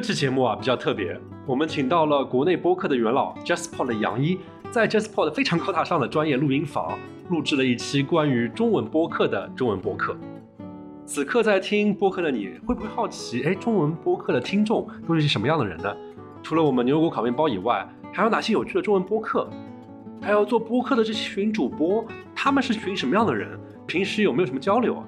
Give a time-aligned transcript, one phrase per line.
[0.00, 4.38] 这期节目啊比较特别，我们请到了国内播客的元老 j a s p o r 的杨一，
[4.70, 6.96] 在 j a s p o r 的非常高大上的专业录音房
[7.30, 10.16] 录制了一期关于中文播客的中文播客。
[11.04, 13.42] 此刻在听播客的你会不会好奇？
[13.42, 15.92] 哎，中文播客的听众都是些什么样的人呢？
[16.44, 19.50] 除了我们牛油果烤面包以外，还有哪些有趣的中文播客？
[20.22, 22.04] 还有做播客的这群主播，
[22.36, 23.58] 他们是群什么样的人？
[23.84, 25.02] 平时有没有什么交流？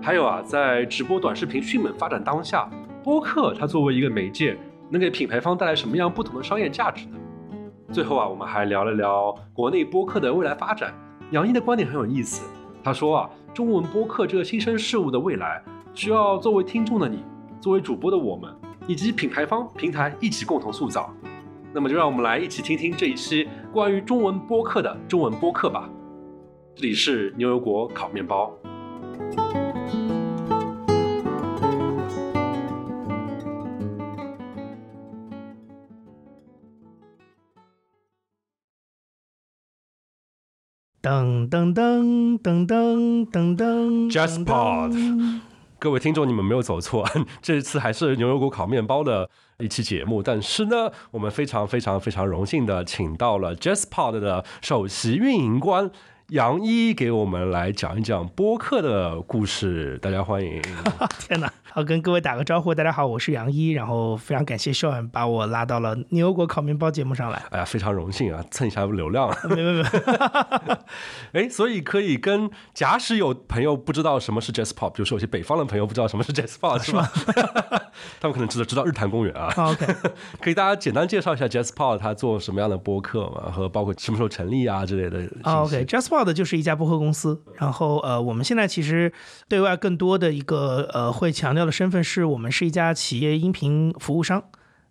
[0.00, 2.66] 还有啊，在直播短视频迅猛发展当下。
[3.02, 4.56] 播客它作为一个媒介，
[4.88, 7.16] 能给品牌方带来什么样不同的商业价值呢？
[7.90, 10.94] 最后啊，我们还聊了聊国内播客的未来发展。
[11.32, 12.48] 杨毅的观点很有意思，
[12.82, 15.62] 他说啊，中文播客这个新生事物的未来，
[15.94, 17.24] 需要作为听众的你，
[17.60, 18.54] 作为主播的我们，
[18.86, 21.12] 以及品牌方平台一起共同塑造。
[21.74, 25.88] 那么就让我们来一起听听这一期关于中文播客的中文播客吧。
[26.74, 28.52] 这里是牛油果烤面包。
[41.02, 45.40] 噔噔噔噔噔噔噔，JustPod，
[45.80, 47.04] 各位听众，你们没有走错，
[47.42, 49.28] 这一次还是牛油果烤面包的
[49.58, 50.22] 一期节目。
[50.22, 55.90] 但是呢，我们非常非常非常荣幸的请到了 JustPod 的首席运营官。
[56.32, 60.62] 杨一给我们来讲一讲播客的故事，大家欢迎。
[61.20, 67.42] 天哪，好跟各位打个招呼，大家好，我是杨一，然后非常感谢秀恩把我拉到了牛油果烤面包节目上来。
[67.50, 69.28] 哎呀，非常荣幸啊，蹭一下流量。
[69.46, 69.88] 没没没。
[71.38, 77.12] 哎，所以可以跟假使有朋友不知道什么是 Jazz Pop，比如说有些北方的朋友不知道什么是 Jazz Pop，是吧？
[78.18, 79.52] 他们可能知道知道日坛公园啊。
[79.54, 79.86] OK，
[80.40, 85.28] 可以大家简单介绍一下 Jazz Pop 它做什么样的播客嘛，和包括什么时候成立啊之类的。
[85.42, 86.21] OK，Jazz Pop。
[86.24, 89.12] 的就是一家播客公司，然后呃，我们现在其实
[89.48, 94.42] 对外更多的一个呃会强调的身份是我们是一家企业音频服务商，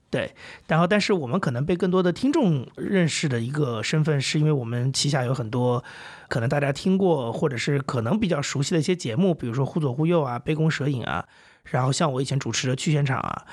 [0.09, 0.33] 对，
[0.67, 5.83] 然后但是我们可能被更多的听众认识的一个身份，是因为我们旗下有很多
[6.27, 11.25] 可能大家听过或者是可能比较熟悉的一些节目，比如说忽左忽右啊、杯弓蛇影啊，
[11.63, 13.45] 然后像我以前主持的去现场啊。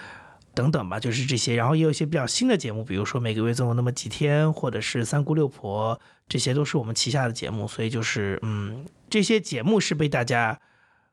[0.54, 10.58] 等等吧，就是这些，然后也有一些比较新的节目，比如说每个月总有那么几天，或者是三姑六婆，这些都是我们旗下的节目，所以就是嗯，这些节目是被大家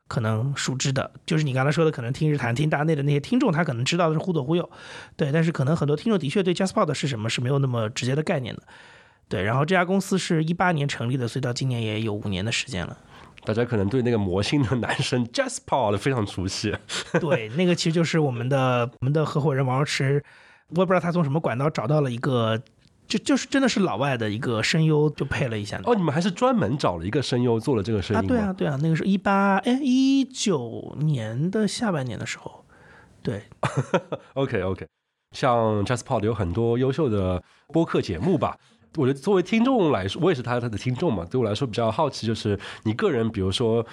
[0.08, 4.68] 可能熟知的，就是你刚才说的，可能听日坛、听大内的那些听众，他可能知道的是忽左忽右，
[5.16, 8.62] 对，但是可能很多听众的确对 JustPod 是什么是没有那么直接的概念的，
[9.28, 12.96] 对，然后这家公司是一八年成立的，所以到今年也有五年的时间了。
[13.44, 16.74] 大家可能对那个魔性的男生 Jasper 非常熟悉。
[17.20, 20.22] 对，那个其实就是我们的我们的合伙人王池，
[20.70, 22.60] 我也不知道他从什么管道找到了一个，
[23.06, 25.80] 就就是真的是老外的一个声优，就配了一下。
[25.84, 28.26] 哦，你们还是专门找了一个声优做了这个声音啊？
[28.26, 32.64] 对啊，对啊，那个是一八哎一九年的下半年的时候。
[33.22, 33.42] 对。
[34.34, 34.86] OK OK，
[35.32, 38.56] 像 Jasper 有很多优秀的播客节目吧。
[38.96, 41.24] 我觉得作为听众来说，我也是他他的听众嘛。
[41.24, 43.84] 对我来说比较好奇，就是你个人，比如说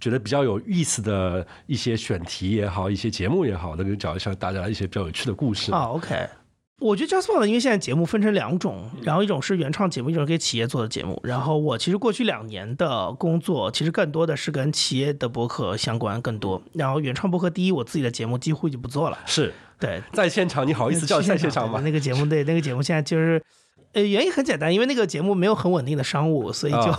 [0.00, 5.72] 觉得比较有意思的一些选题也好，一些节目也好，能够讲一下大家一些比较有趣的故事。
[5.72, 6.28] 啊，OK。
[6.80, 11.20] 我觉得 JustPod 因为现在节目分成两种，然后一种是原创节目，一种是给企业做的节目。
[11.24, 16.62] 然后我其实过去两年的工作，其实更多的是跟企业的博客相关更多。
[16.74, 19.18] 然后原创博客，第一，我自己的节目几乎就不做了。
[19.26, 21.80] 是对，在现场，你好意思叫在现场吗？
[21.80, 23.42] 那个节目，对，那个节目现在就是。
[23.94, 26.94] 呃，原因很简单，因为那个节目没有很稳定的商务，所以就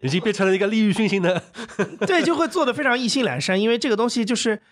[0.00, 1.42] 已经变成了一个利欲熏心的，
[2.06, 3.60] 对，就会做的非常意兴阑珊。
[3.60, 4.62] 因为这个东西就是，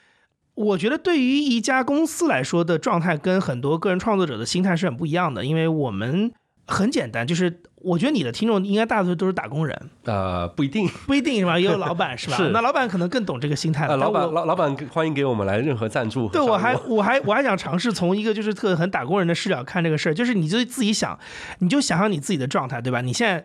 [0.56, 6.32] 我觉得对于一家公司来说的状态，跟很多个人创作者的心态是很不一样的，因为我们。
[6.68, 9.90] 很简单，就是我觉得你的听众应该大多数都是打工人。
[10.02, 11.56] 呃，不一定，不一定是吧？
[11.60, 12.36] 也有老板是吧？
[12.36, 12.48] 是。
[12.48, 13.96] 那老板可能更懂这个心态了。
[13.96, 16.28] 老板，老老板欢迎给我们来任何赞助。
[16.28, 21.16] 对，我还我还我还想尝试从一个就是特很打工人的视角看这个事儿，就是你就自己想，
[21.60, 23.00] 你就想想你自己的状态，对吧？
[23.00, 23.44] 你现在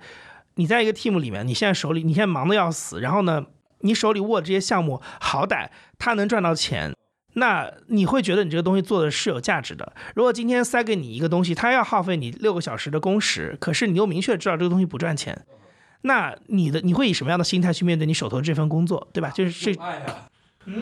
[0.56, 3.46] 你在一个 team 里面，你现在手里你现在忙的要死，然后呢，
[3.82, 5.68] 你手里握这些项目，好歹
[6.00, 6.92] 他能赚到钱。
[7.33, 9.94] 那你会觉得你这个东西做的是有价值的。
[10.16, 15.45] 如果今天塞给你一个东西，它要耗费你六个小时的工时，可是你又明确知道这个东西不赚钱，
[16.01, 19.30] 那你的你会以什么样的心态去面对你手头这份工作，对吧？
[19.30, 19.81] 就是这。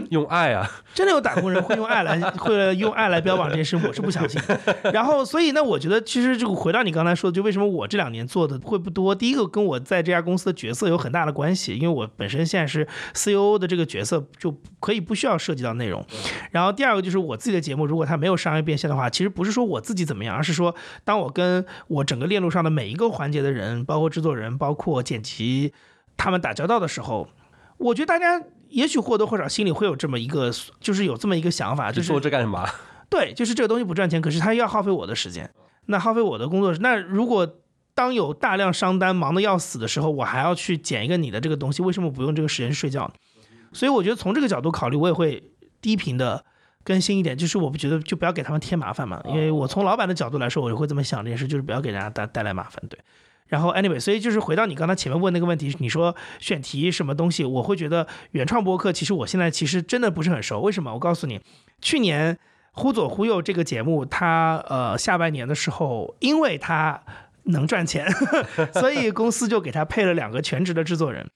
[0.09, 0.69] 用爱啊！
[0.93, 4.41] 真的有打工人会用爱来 会用爱来标榜这件事，我是不相信。
[4.93, 9.15] 然后，所以呢，我觉得其实就回到你刚才说的，就为什么我这两年做的会不多。
[9.15, 16.05] 第一个跟我在这家公司的角色有很大的关系，因为我本身现在是 C O O 的这个角色，就可以不需要涉及到内容。
[16.51, 20.75] 然后第二个就是我自己的节目，如果它没有商业变现的话，其实不是说我自己怎么样，而是说
[21.05, 25.73] 当我跟我整个链路上的每一个环节的人，包括制作人、包括剪辑，
[26.17, 27.29] 他们打交道的时候，
[27.77, 28.43] 我觉得大家。
[28.69, 32.67] 也许或多或少心里会有这么一个，就是有这么一个想法，就是做这干什么？
[33.09, 35.49] 对，就是这个东西不赚钱，可是它要耗费我的时间，
[35.87, 36.73] 那耗费我的工作。
[36.75, 37.57] 那如果
[37.95, 43.13] 当有大量商单忙得要死的时候，我还要去捡一个你的这个东西，为什么不用这个时间睡觉呢？
[43.73, 45.43] 所以我觉得从这个角度考虑，我也会
[45.81, 46.45] 低频的
[46.83, 52.99] 更新一点，就是我不觉得就不要给他们添麻烦嘛，因为我从老板的角度来说，我就会这么想这件事，就是不要给大家带带来麻烦，对。
[53.49, 60.61] 然后，anyway，所以就是回到你刚才前面问那个问题，你说选题什么东西，我会觉得原创播客，其实我现在其实真的不是很熟。
[60.61, 60.93] 为什么？
[60.93, 61.41] 我告诉你，
[61.81, 62.35] 去年
[62.71, 67.01] 《忽左忽右》这个节目，它呃下半年的时候，因为它
[67.43, 68.07] 能赚钱，
[68.73, 71.27] 所以公司就给他配了两个全职的制作人。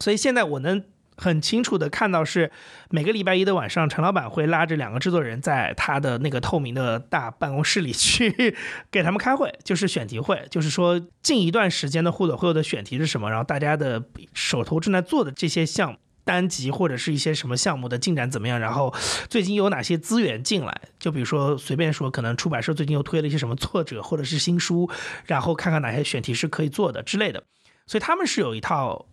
[0.00, 0.84] 所以现在我能。
[1.20, 2.50] 很清楚的看到是
[2.88, 8.56] 每个礼拜一的晚上，陈老板会拉着两个制作人在他的那个透明的大办公室里去
[8.90, 14.02] 给他们开会，就是选题会，就是说近一段时间的互动会有的选题是什么，然后大家的
[14.32, 18.94] 手头正在做的这些项目单集或者是一些什么项目的进展怎么样，然后
[19.28, 24.90] 最近有哪些资源进来，就比如说随便说，可能出版社最近又推了一些什么作者或者是新书，
[25.26, 27.44] 然后看看哪些选题是可以做的之类的，
[27.86, 29.04] 所以他们是有一套。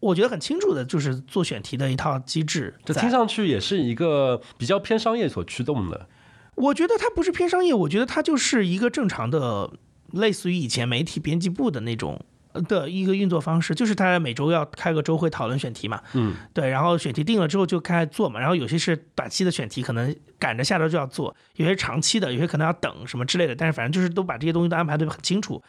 [0.00, 2.74] 我觉得很清楚的，就是做选题的一套机制。
[2.84, 6.08] 这听上去也是一个比较偏商业所驱动的。
[6.56, 9.70] 我觉得它不是偏商业，我觉得它就是一个正常的，
[10.12, 12.20] 类似于以前媒体编辑部的那种
[12.68, 16.02] 的一个运作方式，就是他每周要开个周会讨论选题嘛。
[16.14, 18.40] 嗯，对，然后选题定了之后就开始做嘛。
[18.40, 23.54] 然后有些是短期的选题，可能赶着下周就要做；有些长期的，有些可能要等什么之类的。
[23.54, 25.62] 但是反正就是都把这些东西都安排的很清楚。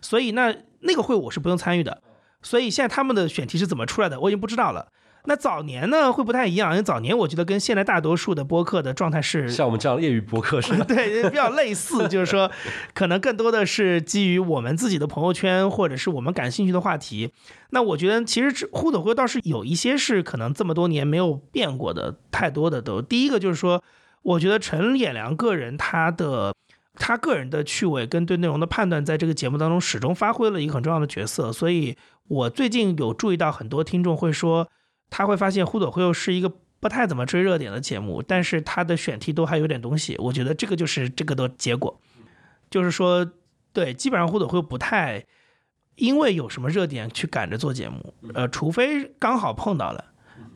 [0.00, 2.02] 所以那那个会我是不用参与的。
[2.42, 4.88] 所以现在他们的选题是怎么出来的，我已经不知道了。
[5.24, 12.50] 那早年呢会不太一样，因为早年我觉得跟现在大多数的播客的状态是像我们这样业余播客是 对比较类似，就是说
[12.94, 17.32] 可能更多的是基于我们自己的朋友圈或者是我们感兴趣的话题。
[17.70, 23.02] 那我觉得其实互动会倒是有一些是可能这么多年没有变过的，太多的都。
[23.02, 23.82] 第一个就是说，
[24.22, 26.54] 我觉得陈衍良个人他的。
[26.98, 31.52] 他个人的趣味跟对内容的判断，在这个节目当中始终发挥了一个很重要的角色。
[31.52, 31.96] 所以
[32.26, 34.68] 我最近有注意到很多听众会说，
[35.08, 40.16] 他会发现《忽左忽右》是一个不太怎么追热点的节目，但是他的选题都还有点东西。
[40.18, 42.00] 我觉得这个就是这个的结果，
[42.70, 43.30] 就是说，
[43.72, 45.24] 对，基本上《忽左忽右》不太
[45.96, 50.04] 因为有什么热点去赶着做节目，呃，除非刚好碰到了。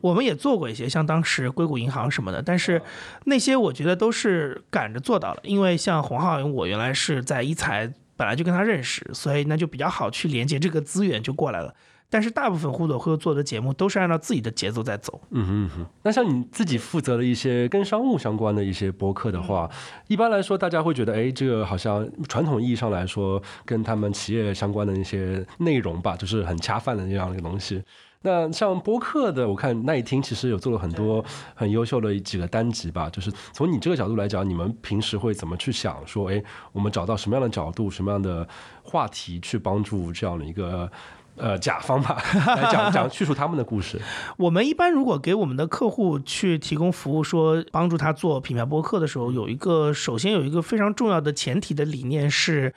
[0.03, 2.81] 我们也做过一些，像当时硅谷银行什么的，但是
[3.23, 11.73] 那些我觉得都是赶着做到了，因为像洪浩，我原来是在一财本来就跟他认识，所以那就比较好去连接这个资源就过来了。
[12.09, 15.21] 但是大部分互动会做的节目都是按照自己的节奏在走。
[15.31, 15.85] 嗯哼哼。
[16.03, 19.67] 那像你自己负责的一些跟商务相关的一些播客的话，
[20.09, 27.81] 一般来说大家会觉得，哎，这个好像传统意义上来说跟他们企业相关的一些内容吧，就是很恰饭的那样的一个东西。
[28.25, 31.23] 那像播客的，我看那一听其实有做了很多
[31.53, 33.09] 很优秀的几个单集吧。
[33.09, 35.95] 就是从你这个角度来讲，你们平时会怎么去想？
[36.07, 36.41] 说，哎，
[36.71, 38.47] 我们找到什么样的角度、什么样的
[38.81, 40.89] 话题去帮助这样的一个
[41.35, 42.17] 呃甲方吧，
[42.47, 43.99] 来讲 讲叙述他们的故事。
[44.37, 52.73] 我们一般如果给我们的客户去提供服务，说帮助他做品牌播客的时候，有一个首先有一个非常重要的前提的理念是，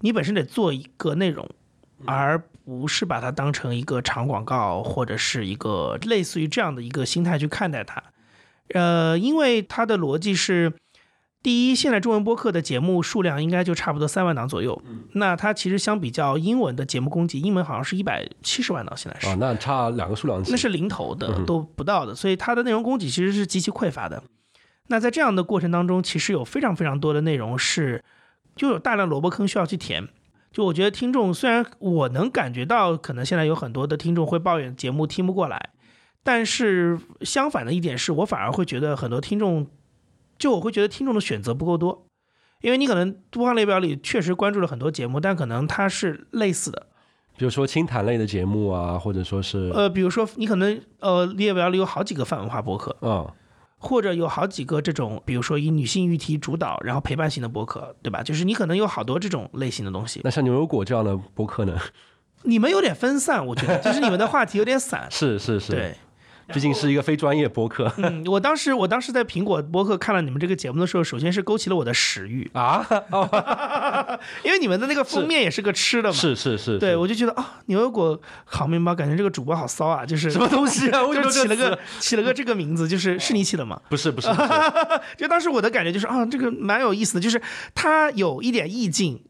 [0.00, 1.48] 你本身得做一个内容，
[2.04, 2.42] 而。
[2.78, 8.02] 不是把它当成一个长广告或者是一个类似于这样的一个心态去看待它，
[8.72, 10.72] 呃，因为它的逻辑是，
[11.42, 19.26] 第一，现在中文播客的节目数量应该就差不多三万档左右，那它其实相比较英文的节目供给，英文好像是一百七十万档，现在是。
[19.26, 24.22] 啊，那差两个数量级，那是零头的都不到的，所以它的内容供给其实是极其匮乏的。
[24.86, 28.02] 那在这样的过程当中，其实有非常非常多的内容是，
[28.56, 30.08] 就有大量萝卜坑需要去填。
[30.52, 35.70] 就我觉得听众虽然我能感觉到，可能现在有很多的听众会抱怨节目听不过来，
[36.22, 39.66] 但是相反的一点是我反而会觉得很多听众，
[40.38, 42.06] 就我会觉得听众的选择不够多，
[42.60, 46.86] 因为你可能播放列表里确实关注了很多节目，但可能它是类似的，
[47.38, 53.34] 比如说清谈类的节目啊，或者说是呃，比如说你可能呃列表里有好几个泛文化博客啊。
[53.82, 58.22] 或者有好几个这种，比如说以女性议题主导，然后陪伴型的博客，对吧？
[58.22, 60.20] 就是你可能有好多这种类型的东西。
[60.22, 61.76] 那像牛油果这样的博客呢？
[62.44, 65.06] 你们有点分散，我觉得，就是你们的话题有点散。
[65.10, 65.96] 是是是，对。
[66.52, 67.92] 毕竟是一个非专业播客。
[67.98, 72.86] 嗯，我当时我当时在苹果播客看了你们这个节目的时候，首先是勾起了我的食欲啊，
[74.44, 76.14] 因为你们的那个封面也是个吃的嘛。
[76.14, 76.78] 是是是。
[76.78, 81.02] 对，我就觉得啊，牛油果烤面包，感觉这个主播好骚啊，就是什么东西啊？
[81.06, 83.80] 我就起了个起了个这个名字，就是是你起的吗？
[83.88, 84.28] 不是不是，
[85.16, 87.40] 就当时我的感觉就是啊，这个蛮有意思的，就是
[87.74, 89.22] 它有一点意境。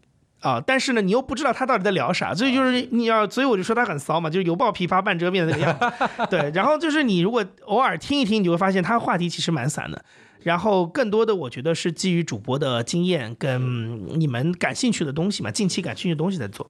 [0.43, 6.27] 啊，但是呢，你又不知道他到底在聊啥，所以就是你要，所以我就说他很骚嘛，就是犹抱琵琶半遮面的那个样子。
[6.29, 10.05] 对，然后就是你如果偶尔听一听，你就会发现他话题其实蛮散的。
[10.43, 16.69] 然后更多的，我觉得是基于主播的经验跟你们感兴趣的东西嘛，近期感兴趣的东西在做。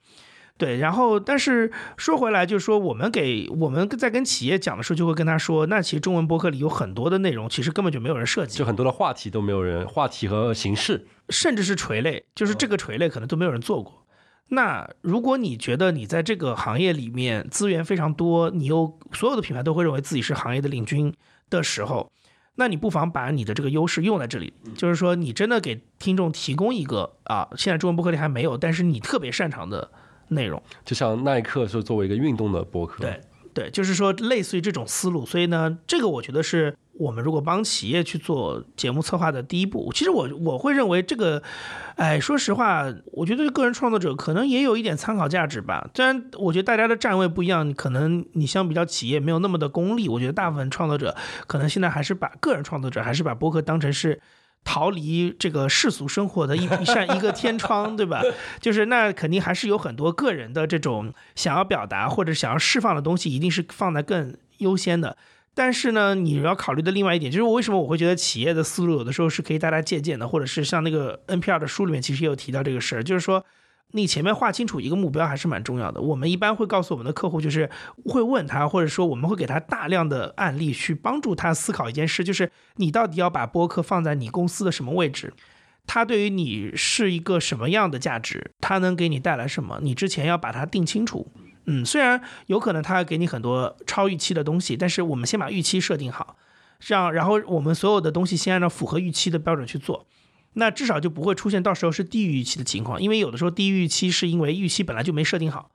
[0.62, 14.07] 对，然后但是说回来，就是说我们给我们在跟企业讲的时候，就会跟他说，那其实中文博客里有很多的内容，其实根本就没有人设计，就很多的话题都没有人，话题和形式，甚至是垂类，就是这个垂类可能都没有人做过。
[14.50, 21.12] 那如果你觉得你在这个行业里面资源非常多，你又所有的品牌都会认为自己是行业的领军
[21.50, 22.09] 的时候。
[22.54, 29.90] 那你不妨把你的这个优势用在这里，就是说你真的给听众提供一个啊，现在中文博客里还没有，但是你特别擅长的
[30.29, 33.21] 内容，就像耐克是作为一个运动的博客，对。
[33.55, 39.93] 对，就是说类似于这种思路，所以呢，这个我觉得是我们如果帮企业去做节目策划的第一步。
[39.93, 41.43] 其实我我会认为这个，
[41.97, 45.87] 哎，说实话，我觉得个人创作者可能也有一点参考价值吧。
[45.95, 50.09] 虽然我觉得大家的站位不一样，可能你相比较企业没有那么的功利。
[50.09, 51.14] 我觉得大部分创作者
[51.47, 54.19] 可能现在还是把个人创作者还是把博客当成是。
[54.64, 58.23] 逃离这个世俗生活的一 一扇一个天窗，对吧？
[58.61, 65.16] 就是那肯定还是有很多个人的这种想要表达或者想要释放的东西，一定是放在更优先的。
[65.54, 73.45] 但是呢，你要考虑的另外一点，就是为什么我会觉得企业的思路有的时候是可以大家借鉴的，或者是像那个 NPR 的书里面其实也有提到这个事儿，就是说。
[73.92, 76.00] 你前面画清楚一个目标还是蛮重要的。
[76.00, 77.70] 我们一般会告诉我们的客户，就是
[78.04, 85.32] 会问他，或者说我们会给他大量的案例去帮助他思考一件事，就是你到底要把播客放在你公司的什么位置？
[85.87, 88.52] 它对于你是一个什么样的价值？
[88.61, 89.80] 它能给你带来什么？
[89.82, 91.32] 你之前要把它定清楚。
[91.66, 96.37] 嗯，虽然有可能它给你很多超预期的东西，但是我们先把预期设定好，
[96.80, 100.06] 这样，然后我们所有的东西先按照符合预期的标准去做。
[100.54, 105.71] 那至少就不会出现到时候是低于预期的情况，因为有的时候低于预期是因为预期本来就没设定好。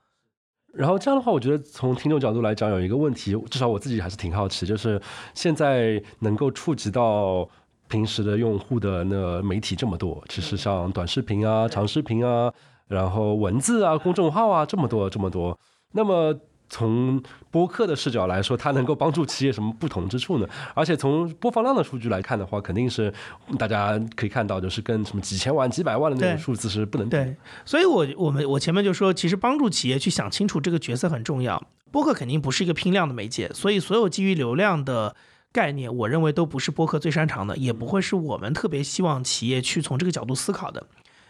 [0.74, 5.02] 然后这样的话，我觉得从听众角度来讲，有一个问题，至少我自己还是挺好奇，就是
[5.34, 7.48] 现在能够触及到
[7.88, 12.54] 平时的用户的那媒体这么多，其实像短视频啊、长视频啊，
[12.88, 15.60] 然后文字啊、公众号啊这么多这么多，
[15.94, 16.40] 那么。
[16.70, 20.48] 从播客的视角来说，它能够帮助企业什么不同之处呢？
[20.74, 23.14] 而且从播放量的数据来看的话，肯定是
[23.58, 27.36] 大家可以看到，就是跟什么几千万、几百万的那种数字是不能对。
[27.66, 31.62] 所以，我我们我前面就说，其实帮助企业去想清楚这个角色很重要。
[31.90, 35.16] 播客肯定不是一个拼量的媒介，所以所有基于流量的
[35.54, 40.86] 概念，我认为都不是播客最擅长的，也不会是我们特别希望企业去从这个角度思考的。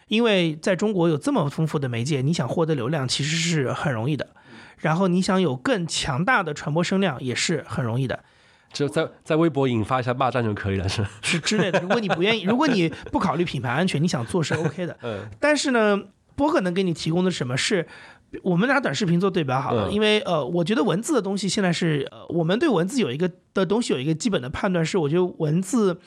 [0.08, 4.28] 因为在中国有这么丰富的媒介，你想获得流量其实是很容易的。
[4.78, 8.24] 然后你想有更强大的传播声量也是很容易的，
[8.72, 11.80] 就在在微博引发一下骂战就可以了，是是之类的。
[11.80, 14.98] 如果你不愿意， 如果你不考虑品牌安全，你想做是 OK 的。
[15.02, 15.28] 嗯。
[15.40, 16.00] 但是呢，
[16.36, 17.88] 播客能给你提供的什么是？
[18.44, 26.00] 我们拿短视频做对标好了，因为呃，我觉得文字的东西现在是呃，我们对文字有一个的东西有一个基本的判断是，我觉得文字。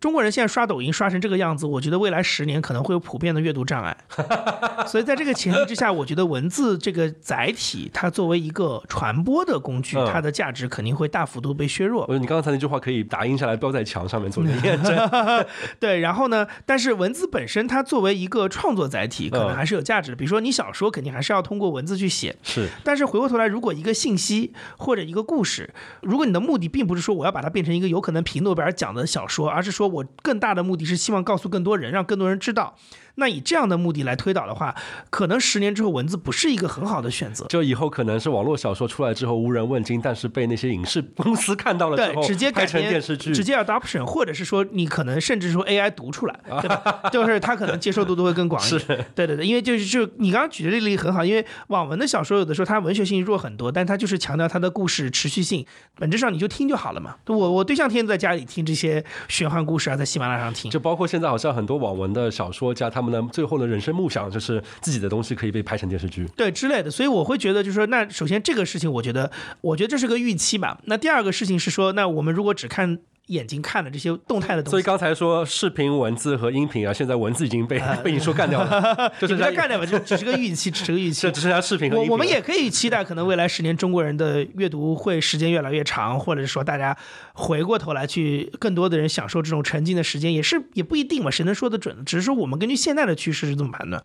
[0.00, 3.96] 中国人现在刷抖音刷成这个样子，我觉得未来十年可能会有普遍的阅读障碍。
[4.86, 12.06] 所以在这个前提之下，我觉得文字这个载体，它作为一个传播的工具，它的价值肯定会大幅度被削弱。
[12.18, 15.08] 你刚才那句话可以打印下来，标在墙上面做验证。
[15.80, 16.46] 对，然后呢？
[16.64, 20.16] 但是文字本身它作为一个创作载体，可能还是有价值的。
[20.16, 22.36] 比如说你小说，肯定还是要通过文字去写。
[22.42, 22.68] 是。
[22.84, 25.68] 但是回过头来，如果一个信息或者一个故事，
[26.02, 32.76] 如果你的目的并不是说我要把它变成一个有可能评诺贝尔奖的小说，而是说我更大的目的是希望告诉更多人，让更多人知道。
[33.18, 34.74] 那以这样的目的来推导的话，
[35.10, 37.44] 可能十年之后文字不是一个很好的选择。
[37.48, 47.10] 就以后可能是网络小说出来之后无人问津，但是被那些影视公司看到了之后，直接改成电视剧，直接 adoption，或者是说你可能甚至说 AI 读出来， 对吧？
[47.12, 49.06] 就是它可能接受度都会更广一点。
[49.14, 57.16] 对对对，因为就是就你刚刚举的例子很好，因为网文的小说有的时候它文学性弱很多，但它就是强调它的故事持续性，本质上你就听就好了嘛。
[57.26, 60.70] 我我对象天天在家里听这些玄幻故事啊，在喜马拉雅上听。
[60.70, 63.94] 就包括现在好像很多网文的小说家，他们的最后的人生。
[63.94, 70.80] 梦想就是自己的东西可以被拍成电视剧，对之类的，所以我会觉得，就是说，那首先这个事情，我觉得，我觉得这是个预期吧。
[70.84, 72.98] 那第二个事情是说，那我们如果只看。
[73.28, 81.92] 眼睛看的这些动态的东西，所以刚才说视频、文字和音频啊，现在文字已经被 被你说干掉了， 就是在干掉吧，就只是个预期，只是个预期，只剩 下视频。
[81.92, 86.96] 我我们也可以期待，可能未来十年中国人的阅读会时间越来越长，或者是说大家
[87.34, 92.04] 回过头来去更多的人享受这种沉浸的时间，也是也不一定嘛，谁能说得准？
[92.04, 94.02] 只是说我们根据现在的趋势是这么判断。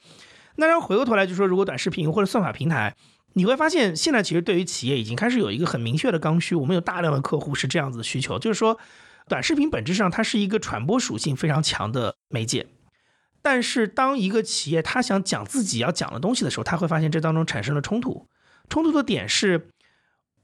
[0.57, 2.93] 那然后回过头来就说，如果短视频或者算法平台，
[3.33, 8.77] 你会发现现在其实对于企业已经开始有一个很明确的刚需，我们有大量的客户是这样子的需求，就是说。
[9.33, 12.67] 短视频本质上它是一个传播属性非常强的媒介，
[13.41, 18.27] 但是当一个企业它想讲自己要讲的东西的时候，他会发现这当中产生了冲突。
[18.69, 19.71] 冲突的点是，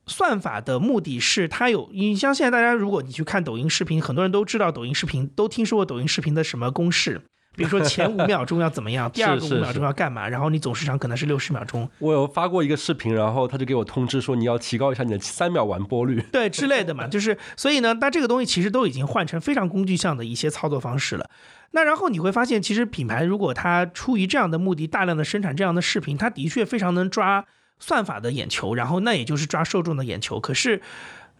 [0.07, 7.21] 算法的目的是它有，你像现在大家如果你去看抖音视频，很多人都知道抖音视频，都听说过抖音视频的什么公式。
[7.55, 11.89] 比如说前五秒钟要怎么样， 第二个五秒钟要干嘛，然后你总时长可能是六十秒钟。
[11.99, 21.29] 我有发过一个视频，然后他就给我通知说你要提高一下你的三秒完播率，对之类的嘛，就是所以呢，那这个东西其实都已经换成非常工具项的一些操作方式了。
[21.71, 27.45] 那然后你会发现，其实品牌如果它出于这样的目的，大量的生产这样的视频，它的确非常能抓
[27.79, 30.39] 算法的眼球，然后那也就是抓受众的眼球。
[30.39, 30.81] 可是。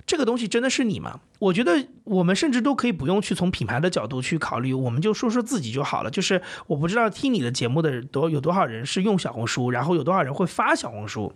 [0.09, 1.19] 这个东西真的是你吗？
[1.37, 6.09] 我觉得我们甚至都可以不用去从品牌的角度去考虑，我们就说说自己就好了。
[6.09, 11.31] 就是我不知道听你的节目的多有多少人是用小红书，然后有多少人会发小红书。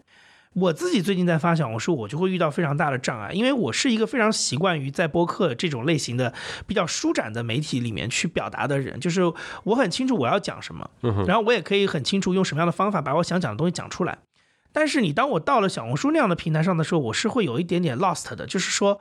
[0.55, 6.33] 我自己最近在发小红书，我就会遇到非常大的障碍，因为我是一个非常习惯于在播客这种类型的
[6.65, 8.99] 比较舒展的媒体里面去表达的人。
[8.99, 9.21] 就是
[9.65, 10.89] 我很清楚我要讲什么，
[11.27, 14.17] 然后我也可以很清楚用什么样的方法把我想讲的东西讲出来。
[14.73, 18.99] 但是你当我到了小红书那样的平台上的时候，我是会有一点点 lost 的，就是说，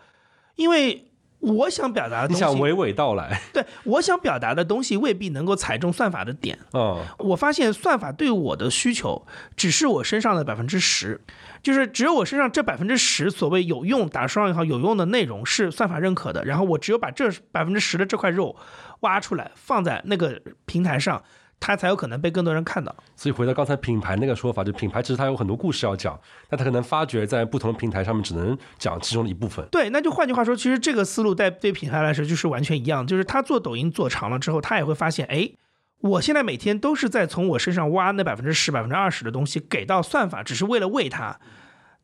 [0.54, 1.08] 因为
[1.40, 6.56] 我想表达的东西，你想娓娓道来， 对我想表达的东西未必能够踩中算法的点。
[6.70, 9.26] 哦，我发现算法对我的需求
[9.56, 11.20] 只是我身上的百分之十，
[11.62, 18.54] 就是只有我身上这百分之十所谓有用打双引号有用的内容是算法认可的，然后我只有把这百分之十的这块肉
[19.00, 21.24] 挖出来放在那个平台上。
[21.64, 22.92] 它才有可能被更多人看到。
[23.14, 29.64] 所以回到刚才品牌那个说法，就品牌其实它有很多故事要讲，但它可能发掘在不同的平台上面只能讲其中的一部分。
[29.70, 35.52] 对，那就换句话说，其实这个思路在对品牌来说就是完全一样，就是他做抖音做长了之后，他也会发现，哎，
[36.00, 41.38] 我现在每天都是在从我身上挖那百分之十、百分之二十的东西给到算法，只是为了喂它。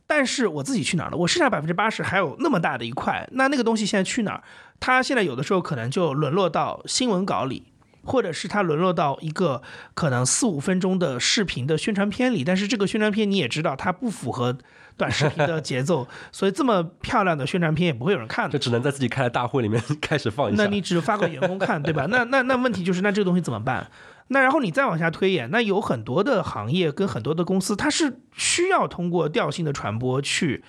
[0.07, 1.17] 但是我自己去哪儿了？
[1.17, 4.43] 我剩下百分之八十还有那么大的一块，那那个东西现在去哪儿？
[4.79, 7.73] 它现在有的时候可能就沦落到新闻稿里。
[8.09, 9.63] 或者是它沦落到一个
[9.95, 14.57] 可能四五分钟的视频的宣传片里，但是这个宣传片你也知道，它不符合
[14.97, 20.65] 短视频的节奏， 所以这么漂亮的宣传片也不会有人看，就只能在自己开的大会里面开始放一下。
[20.65, 22.07] 那你只发给员工看，对吧？
[22.11, 23.91] 那那那问题就是，那这个东西怎么办？
[24.29, 30.65] 那然后你再往下推演，那有很多的行业跟很多的公司，它是需要通过调性的传播去。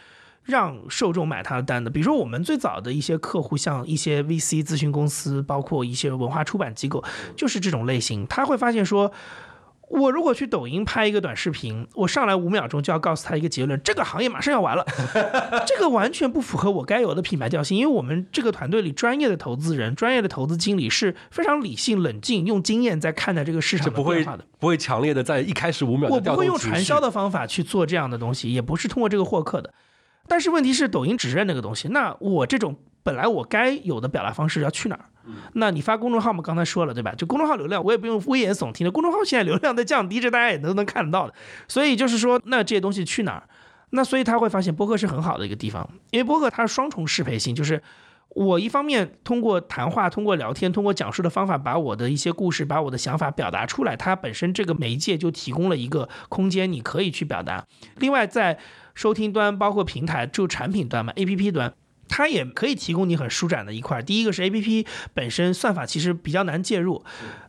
[0.49, 7.03] 让受众买他的单的，比如说我们最早的一些客户，像一些 VC 咨询公司，包括一些文化出版机构，
[7.35, 8.25] 就是这种类型。
[8.27, 9.12] 他会发现说，
[9.89, 14.85] 我如果去抖音拍一个短视频，我上来五秒钟就要告诉他一个结论，这个行业马上要完了，
[15.65, 17.77] 这个完全不符合我该有的品牌调性。
[17.77, 26.09] 因为我们这个团队里专业的投资人、专业的投资经理是非常理性、冷静，用经验在看待这个市场的变化的，不会强烈的在一开始五秒。
[26.09, 29.73] 我不会用传销的方法去做这样的东西，也不是通过这个获客的。
[30.29, 31.87] 但是问题是，抖音只认那个东西。
[31.89, 35.05] 那我这种本来我该有的表达方式要去哪儿？
[35.53, 36.41] 那你发公众号嘛？
[36.41, 37.13] 刚才说了对吧？
[37.15, 38.91] 就公众号流量，我也不用危言耸听的。
[38.91, 41.33] 公众号现在流量在降低，这大家也都能看得到的。
[41.67, 43.43] 所以就是说，那这些东西去哪儿？
[43.91, 47.81] 那所以他会发现播客是很好的一个地方，因为播客它是双重适配性，就是
[48.29, 57.65] 我一方面通过谈话、通过聊天、通过讲述的方法，把我的一些故事、把我的想法表达出来，它本身这个媒介就提供了一个空间，你可以去表达。
[57.97, 58.57] 另外在
[58.99, 61.73] 收听端包括平台，就产品端嘛，A P P 端，
[62.09, 64.01] 它也可以提供你很舒展的一块。
[64.01, 67.01] 第一个是 A P P 本身算法其实比较难介入，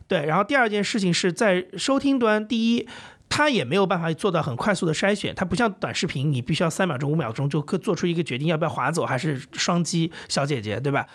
[0.07, 0.25] 对。
[0.25, 2.87] 然后第二件事情是在收听端，第一，
[3.27, 11.05] 它也没有办法做到很快速的筛选，它不像短视频，你必须要三秒钟、五秒钟就可做出一个决定，要不要划走还是双击小姐姐，对吧？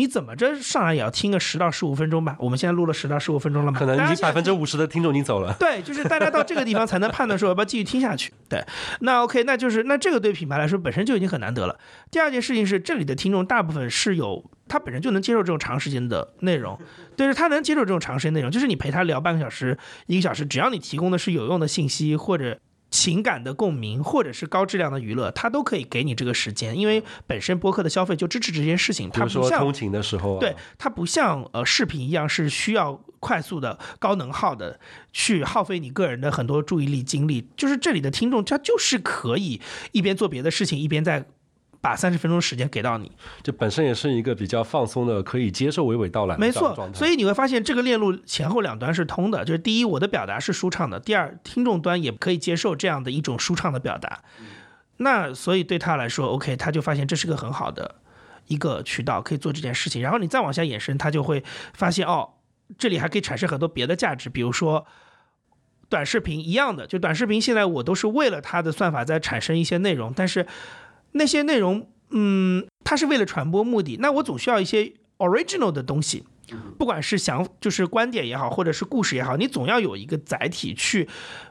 [0.00, 2.34] 你怎么着上来也要听个十到十五分钟吧？
[2.38, 3.78] 我们现在录了十到十五分钟了嘛？
[3.78, 5.54] 可能你百分之五十的听众已经走了。
[5.60, 8.32] 对，就是大家到这个地方才能判断说要不要继续听下去。
[8.48, 8.64] 对，
[9.00, 11.78] 那 OK，那就是那这个对品牌来说本身就已经很难得了。
[12.10, 16.78] 第二件事情是，这里的听众大部分是有他本身就能接受这种长时间的内容，
[17.14, 22.58] 对，是他能接受这种长时间内容，就是你陪他聊半个小时、一个小时，只要你提供的是有用的信息或者。
[22.90, 29.08] 情感的共鸣，或者是高质量的娱乐，它都可以给你这个时间，因为本身播客的消费就支持这件事情。
[29.10, 34.78] 它不像通勤的时候，对它不像呃视频一样是需要快速的高能耗的
[35.12, 37.48] 去耗费你个人的很多注意力精力。
[37.56, 39.60] 就是这里的听众，他就是可以
[39.92, 41.26] 一边做别的事情，一边在。
[41.82, 43.10] 把三十分钟时间给到你，
[43.42, 46.36] 这本身也是一个比较放松的，可以接受娓娓道来。
[46.36, 54.20] 没错，所以你会发现这个链路前后两端是通的，就是第一，我的表达是舒畅的；第二，听众端也可以接受这样的一种舒畅的表达。
[54.98, 57.94] 那所以对他来说，OK，他就发现这是个很好的
[58.48, 60.02] 一个渠道，可以做这件事情。
[60.02, 62.34] 然后你再往下延伸，他就会发现哦，
[62.76, 64.84] 这里还可以产生很多别的价值，比如说
[65.88, 70.46] 短视频一样的，就短视频现在我都是为了它的算法在产生一些内容，但是。
[71.12, 76.24] 那些内容，嗯，它是为了传播目的，那我总需要一些 original 的东西。
[76.76, 81.08] 不管是想就是观点也好，或者是故事也好，你总要有一个载体去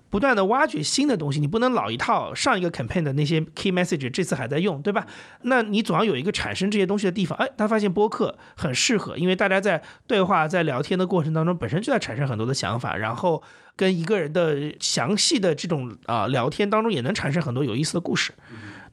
[0.09, 5.07] 不断的挖掘新的东西，你不能老一套上一个 campaign 的那些 key message 这次还在用，对吧？
[5.43, 7.37] 那你总要有一个产生这些东西的地方。
[7.37, 13.41] 哎，他发现播客很适合，因为大家在对话、在聊天的过程当中，本身就在产生很多的想法，然后
[13.77, 18.33] 跟一个人的详细的这种啊聊天当中，也能产生很多有意思的故事。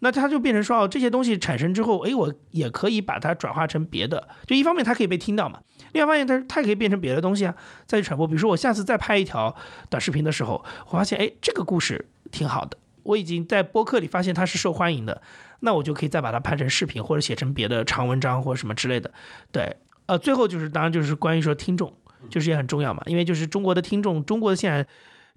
[0.00, 4.28] 那它就变成说，哦，这些东西产生之后，哎，我也可以把它转化成别的。
[4.46, 5.60] 就一方面它可以被听到嘛，
[5.92, 7.54] 另外一方面它它也可以变成别的东西啊，
[7.86, 8.26] 再去传播。
[8.26, 9.54] 比如说我下次再拍一条
[9.88, 15.22] 短视频的时候，我发现哎，这个故事挺好的，我已经在播客里发现它是受欢迎的，
[15.60, 19.10] 那我就可以再把它拍成视频或者写成别的长文章或者什么之类的。
[19.50, 21.92] 对，呃，最后就是当然就是关于说听众，
[22.28, 24.86] 就是也很重要嘛，因为就是中国的听众，中国的现在。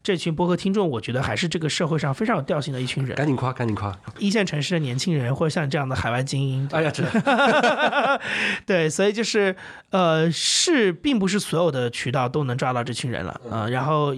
[0.02, 3.16] 这群播客听众，我觉得还是这个社会上非常有调性的一群人。
[3.16, 3.98] 赶紧夸，赶紧夸！
[4.18, 6.68] 一线城市的年轻人，或者像这样的海外精英。
[6.72, 8.22] 哎呀，真的。
[8.66, 9.56] 对，所以就是，
[9.90, 13.68] 呃，是，并不是所有的渠道都能抓到这群人了啊。
[13.68, 14.14] 然后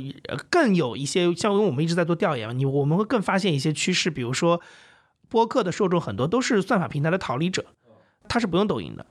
[0.49, 4.61] 更有一些，像因为我们一直在做调研嘛，你我们会更发现一些趋势，比如说，
[5.29, 7.65] 播客的受众很多都是算法平台的逃离者，
[8.29, 9.07] 他是不用抖音的。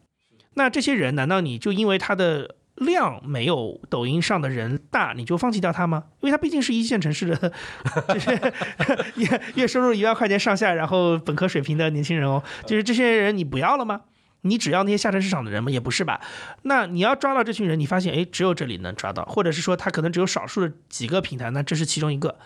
[0.54, 2.54] 那这些人，难道你就因为他的？
[2.80, 6.04] 量没有抖音上的人大，你就放弃掉他吗？
[6.20, 7.52] 因为他毕竟是一线城市的，
[8.12, 8.30] 就是
[9.16, 14.00] 月月收入一万块钱上下，然后本科水平的年轻人哦，就是这些人你不要了吗？
[14.42, 15.70] 你只要那些下沉市场的人吗？
[15.70, 16.20] 也不是吧？
[16.62, 22.38] 那你要抓到这群人，你发现哎，只有这里能抓到，或者是说他可能只有少数的几个平台，那这是其中一个。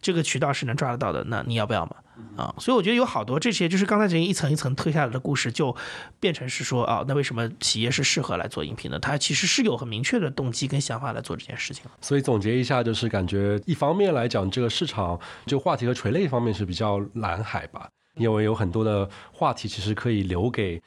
[0.00, 1.96] 这个渠道是能抓得到的，那你要不要嘛？
[2.36, 5.74] 啊，所以我觉得有好多这些，就是刚才这一层一层推下来的故事，就
[6.18, 8.98] 变成是说啊，那为什么企业是适合来做音频的？
[8.98, 11.84] 它其实是有很明确的动机跟想法来做这件事情。
[12.00, 20.80] 所以总结一下，就是感觉一方面来讲，这个市场就话题和垂类方面是比较蓝海吧，因为有很多的话题其实可以留给。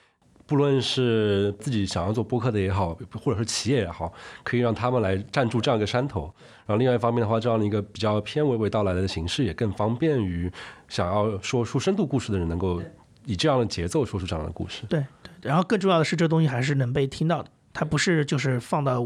[0.49, 6.23] 不论是自己想要做播客的也好，或者是企业也好，可以让他们来站住这样一个山头。
[6.65, 10.51] 然后另外一方面的话，这样的一个比较偏娓娓道来的形式，也更方便于
[10.87, 12.81] 想要说出深度故事的人，能够
[13.25, 14.87] 以这样的节奏说出这样的故事。
[14.89, 15.31] 对对。
[15.43, 19.05] 然后更重要的是，这东西还是能被听到的，它不是就是放到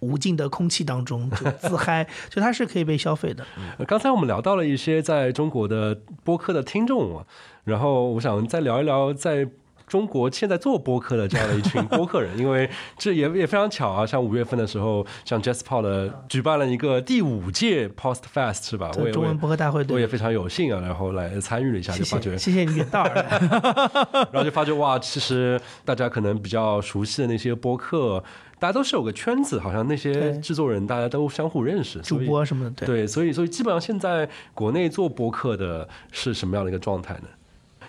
[0.00, 3.44] 无尽的空气当中就自嗨， 就它是可以被消费的。
[3.86, 7.22] 刚才我们聊到了一些在中国的播客的听众，
[7.64, 9.46] 然后我想再聊一聊在。
[9.88, 18.90] 中国现在做播客的这样的一群播客人，因为这也也非常巧啊，像五月份的时候，像 Jasper 的举办了一个第五届 Post Fest 是吧？
[18.98, 23.38] 我中文播客大会，我也非常有幸啊，然后来参与了一下，就发觉谢谢你远道而来，
[24.30, 28.22] 然后就发觉哇，其实大家可能比较熟悉的那些播客，
[28.58, 37.28] 大家都是有个圈子，好像那些制作人大家都相互认识，主播什么的，对，所以所以基本上现在国内做播客的是什么样的一个状态呢？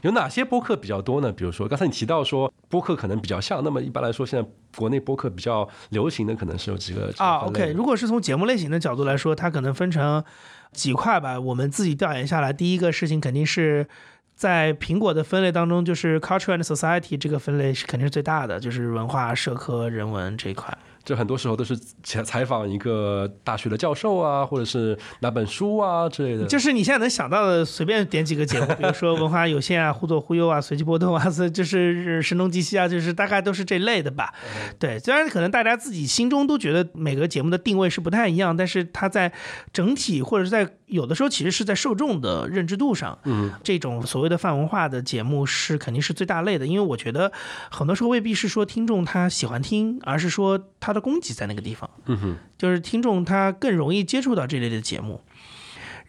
[0.02, 1.32] 有哪些播客比较多呢？
[1.32, 10.24] 比如说刚才你提到说播客可能比较像，那么一般来说，现在国内播客比较流行的可能是有几个啊？OK，如果是从节目类型的角度来说，它可能分成
[10.72, 11.40] 几块吧。
[11.40, 13.88] 我们自己调研下来，第一个事情肯定是
[14.36, 20.78] 在苹果的分类当中，就是 Culture and Society 这个分类是肯定是最大的，就是文化、社科、人文这一块。
[21.04, 26.46] 就很多时候都是采采访一个大学的教授啊，或者是哪本书啊之类的。
[26.46, 34.34] 就是你现在能想到的，随便点几个节目，比如说文化有限啊、 忽左忽右啊、随机波动啊， 这就是声东击西啊，就是大概都是这类的吧。
[34.78, 39.32] 对，虽然可能大家自己心中都觉得每个节目的定位是不太一样，但是它在
[39.74, 47.32] 整体或者是在有的时候其实是在受众的认知度上，嗯，这种所谓的泛文化的节目是肯定是最大类的，因为我觉得
[47.72, 51.00] 很多时候未必是说听众他喜欢听，而是说他的。
[51.00, 55.22] 供给在那个地方，嗯哼，就是听众他更容易接触到这类的节目。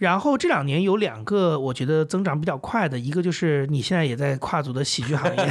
[0.01, 5.51] 然后这两年有两个我觉得增长比较快的，一个就是你现在也在跨足的喜剧行业，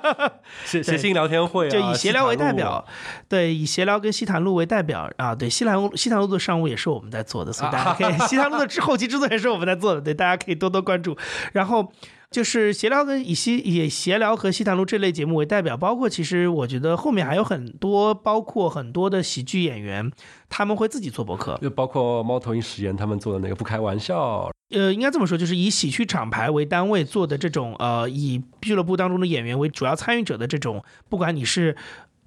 [0.64, 2.82] 谐谐星聊天会，就以闲聊为代表，
[3.28, 11.16] 对，以闲聊跟西坛路为代表啊，对，西坛西坛路的商务也是我们在做的，所以大家可以 西坛路的后期制作也是我们在做的，对，大家可以多多关注。
[11.52, 11.92] 然后。
[12.32, 20.10] 就是闲聊跟以西以闲聊和西谈路这类节目为代表，包括其实我觉得后面还有很多，包括很多的喜剧演员，
[20.48, 31.76] 他们会自己做博客，就包括猫头鹰实验他们做的那个不开玩笑，呃，应该这么说，就是以喜剧厂牌为单位做的这种，呃，以俱乐部当中的演员为主要参与者的这种，不管你是。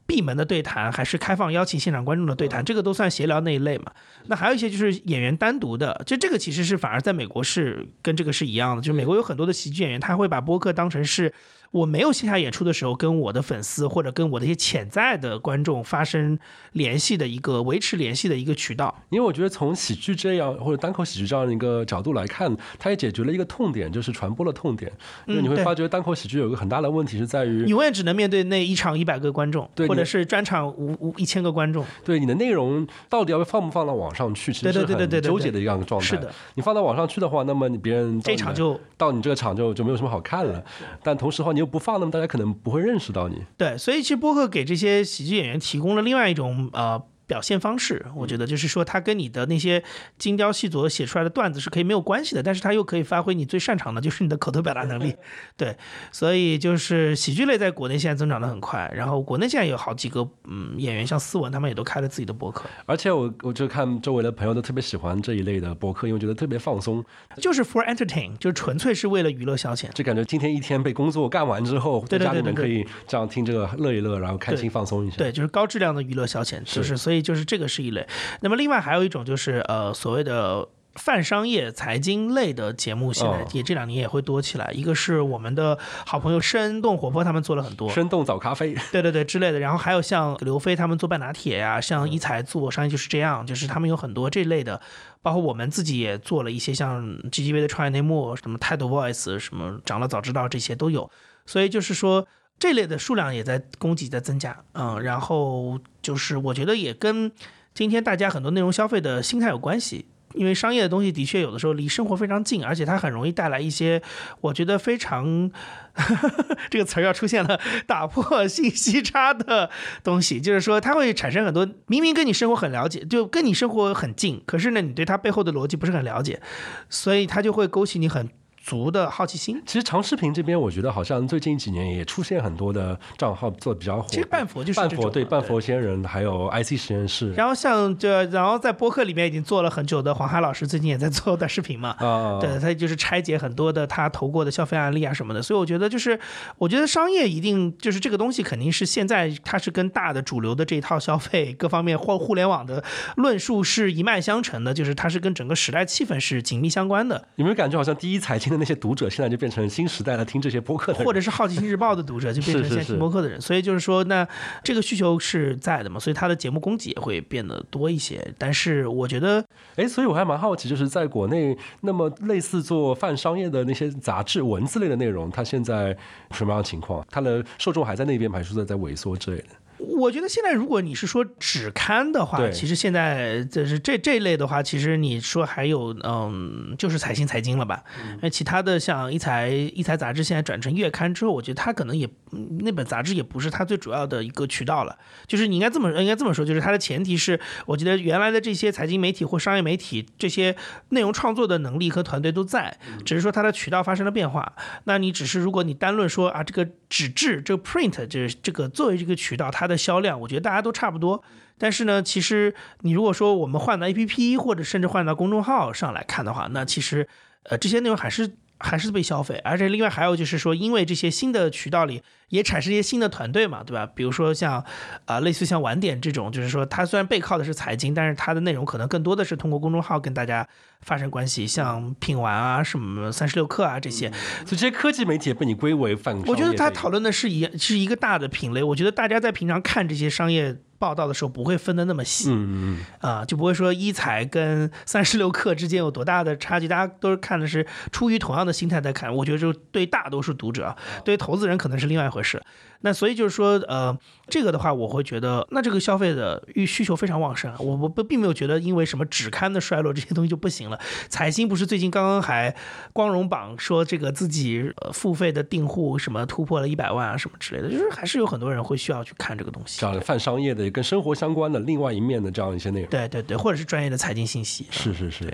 [0.07, 3.91] 闭门的对谈还是开放邀请现场观众的对谈，这个都算闲聊那一类嘛？
[4.27, 11.33] 那还有一些就是演员单独的，就这个其实是反而在美国是跟这个是一样的，就是美国有很多的喜剧演员，他会把播客当成是
[11.75, 16.39] 我没有线下演出的时候，跟我的粉丝或者跟我的一些潜在的观众发生
[16.71, 19.03] 联系的一个维持联系的一个渠道。
[19.09, 24.89] 因为我觉得从喜剧这样或者单口喜剧这样一个角度来看，它也解决了一个痛点，就是传播的痛点。
[25.25, 31.85] 因为你会发觉单口喜剧有一个很大的问题是在于你，永远只能面对那一场一百个观众，或者是专场五五一千个观众。
[32.05, 36.07] 对你的内容到底要放不放到网上去，其实是很纠结的一样状态。
[36.07, 40.63] 是的，你放到网上去的话，那么你别人这场就到你这个场就就没有什么好看了。
[41.03, 43.43] 但同时的话，你不放，那么大家可能不会认识到你。
[43.57, 47.01] 对，所以其实播客给这些喜剧演员提供了另外一种呃。
[47.27, 49.83] 表现方式，我觉得就是说，它跟你的那些
[50.17, 55.15] 精雕细琢写出来的段子是可以没有关系的，但是它又可以发挥你最擅长的，就是你的口头表达能力。
[55.57, 55.75] 对，
[56.11, 67.03] 所以就是喜剧类在国内现在增长的很快，然后国内现在有好几个嗯演员，像思文他们也都开了自己的博客，而且我我就看周围的朋友都特别喜欢这一类的博客，因为觉得特别放松，
[67.37, 69.89] 就是 for entertain，就是纯粹是为了娱乐消遣。
[69.93, 75.17] 就感觉今天一天被工作干完之后，在家里面可以这样听这个乐一乐，然后开心放松一下。
[75.17, 78.07] 对，就是高质量的娱乐消遣，就是所以就是这个是一类。
[78.41, 80.67] 那么另外还有一种就是呃所谓的。
[80.97, 84.71] 泛商业、财经类的节目现在哦也这两年也会多起来。
[84.73, 89.59] 一个是我们的好朋友生动活泼，他们做了很多，生动早咖啡，对对对之类的。
[89.59, 94.79] 然后还有像刘飞他们做半拿铁呀、像一财做商业就是这样，就是他们有很多这类的，
[95.21, 101.11] 包括我们自己也做了一些像 GGV 的创业内幕、什么 Title Voice、什么长了早知道这些都有。
[101.45, 102.25] 所以就是说。
[102.57, 107.31] 这类的数量也在供给在增加，嗯，然后就是我觉得也跟
[107.73, 114.01] 今天大家很多内容消费的心态有关系，因为商业的东西的确有的时候离生活非常近，而且它很容易带来一些
[114.39, 115.51] 我觉得非常
[116.71, 119.69] 这个词儿要出现了，打破信息差的
[120.03, 126.41] 东西，就是说它会产生很多明明跟你生活很了解，就跟你生活很近，可是呢你对它背后的逻辑不是很了解，
[126.89, 128.29] 所以它就会勾起你很
[128.65, 129.61] 足的好奇心。
[129.63, 134.07] 其实长视频这边，我觉得好像最近几年也出现很多的账号做的比较火。
[134.09, 141.91] 其实半佛就是半佛对半佛仙人，还有 IC 实验室然后像这，然后在播客里面已经做了很久的黄海老师，最近也在做短视频嘛。
[141.99, 146.19] 啊，对，他就是拆解很多的他投过的消费案例啊什么的，所以我觉得就是，
[146.57, 152.83] 我觉得商业一定就是这个东西肯定是现在它是跟大的主流的这一套消费各方面或互联网的
[153.17, 161.05] 论述是一脉相承的，就是它是跟整个时代气氛是紧密相关的，有没有感觉好像第一财经的那些读者，现在就变成新时代的听这些播客的人？
[161.05, 164.27] 或者是好奇心日报的读者就变成现听播客的人，所以就是说，那
[164.63, 168.33] 这个需求是在的嘛，所以他的节目供给也会变得多一些。
[168.37, 175.95] 但是我觉得哎，所以我还蛮好奇，就是在国内，那么类似做泛商业的那些杂志、文字类的内容，它现在
[176.31, 177.05] 什么样的情况？
[177.09, 179.47] 它的受众还在那边，还是在在萎缩之类的？
[179.77, 187.83] 我觉得现在如果你是说纸刊的话，其实现在就是这这一类的话，其实你说还有嗯，就是财新财经了吧？
[188.21, 192.24] 那、其他的像一财一财杂志现在转成月刊之后，我觉得它可能也嗯
[192.59, 194.97] 那本杂志也不是它最主要的一个渠道了。
[195.27, 200.55] 就是你应该这么应该这么说，就是它的前提是，我觉得原来的这些财经媒体或商业媒体这些
[200.89, 204.53] 内容创作的能力和团队都在，只是说它的渠道发生了变化。
[204.83, 211.23] 那你只是如果你单论说啊，这个纸质这个 print 这这个作为这个渠道，它的销量，我觉得大家都差不多。
[211.57, 217.07] 但是呢，其实你如果说我们换到 APP 或者甚至换到公众号上来看的话，那其实
[217.43, 223.85] 呃这些内容还是还是被消费，而且另外还有就是说，因为这些新的渠道里也产生一些新的团队嘛，对吧？
[223.85, 224.63] 比如说像
[225.05, 230.47] 啊、类似像晚点这种，就是说它虽然背靠的是财经，但是它的内容可能更多的是通过公众号跟大家
[230.85, 234.09] 发生关系，像品玩啊、什么三十六氪啊这些，
[234.45, 238.61] 所以这些科技媒体也被你归为泛我觉得他讨论的是一是一个大的品类。
[238.61, 246.67] 我觉得大家在平常看这些商业报道的时候，不会分得那么细嗯嗯嗯，啊、就不会说一财跟三十六氪之间有多大的差距。
[246.67, 249.13] 大家都是看的是出于同样的心态在看。
[249.13, 252.39] 我觉得就对大多数读者啊，对于投资人可能是另外一回事。
[252.81, 257.57] 那所以就是说，呃，这个的话，我会觉得，那这个消费的欲需求非常旺盛啊。
[257.59, 260.79] 我我不并没有觉得因为什么纸刊的衰落这些东西就不行了。
[261.09, 262.55] 财新不是最近刚刚还
[262.93, 269.87] 光荣榜说这个自己呃付费的订户什么突破了一百万啊什么之类的，就是还是有很多人会需要去看这个东西这。
[269.87, 272.89] 样的泛商业的跟生活相关的另外一面的这样一些内容。
[272.89, 274.67] 对对对，或者是专业的财经信息。
[274.69, 275.33] 是是是。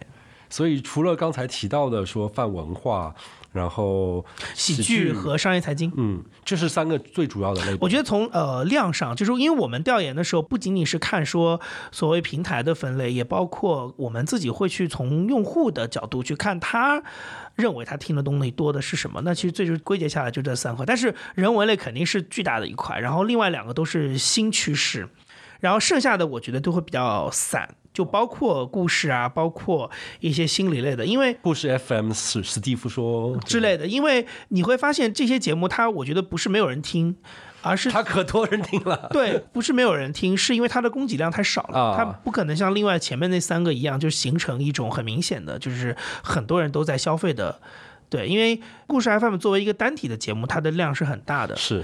[0.52, 3.16] 所以除了刚才提到的说泛文化，
[3.52, 5.92] 然后喜剧和商业财经。
[5.98, 7.76] 嗯，这是三个最主要的类。
[7.82, 11.60] 我觉得从呃量上，就是因为我们调研的时候，不仅仅是看说
[11.92, 17.02] 所谓平台的分类，也包括我们自己会去从用户的角度去看他
[17.56, 19.22] 认为他听的东西多的是什么。
[19.24, 25.08] 那其实最终归结下来就这三块，但是人文类肯定是巨大的一块，然后另外两个都是新趋势。
[25.60, 37.18] 然后剩下的我觉得都会比较散，就包括故事啊，包括一些心理类的，因为故事 FM 史史蒂夫说之类的，因为你会发现这些节目，它我觉得不是没有人听，
[37.62, 39.10] 而是他可多人听了。
[39.12, 47.60] 对，不是没有人听，是因为它的供给量太少了，啊它不可能像另外前面那三个一样，就形成一种很明显的，就是很多人都在消费的。
[48.10, 51.56] 对，因为故事 FM 作为一个单体的节目，它的量是很大的。
[51.56, 51.84] 是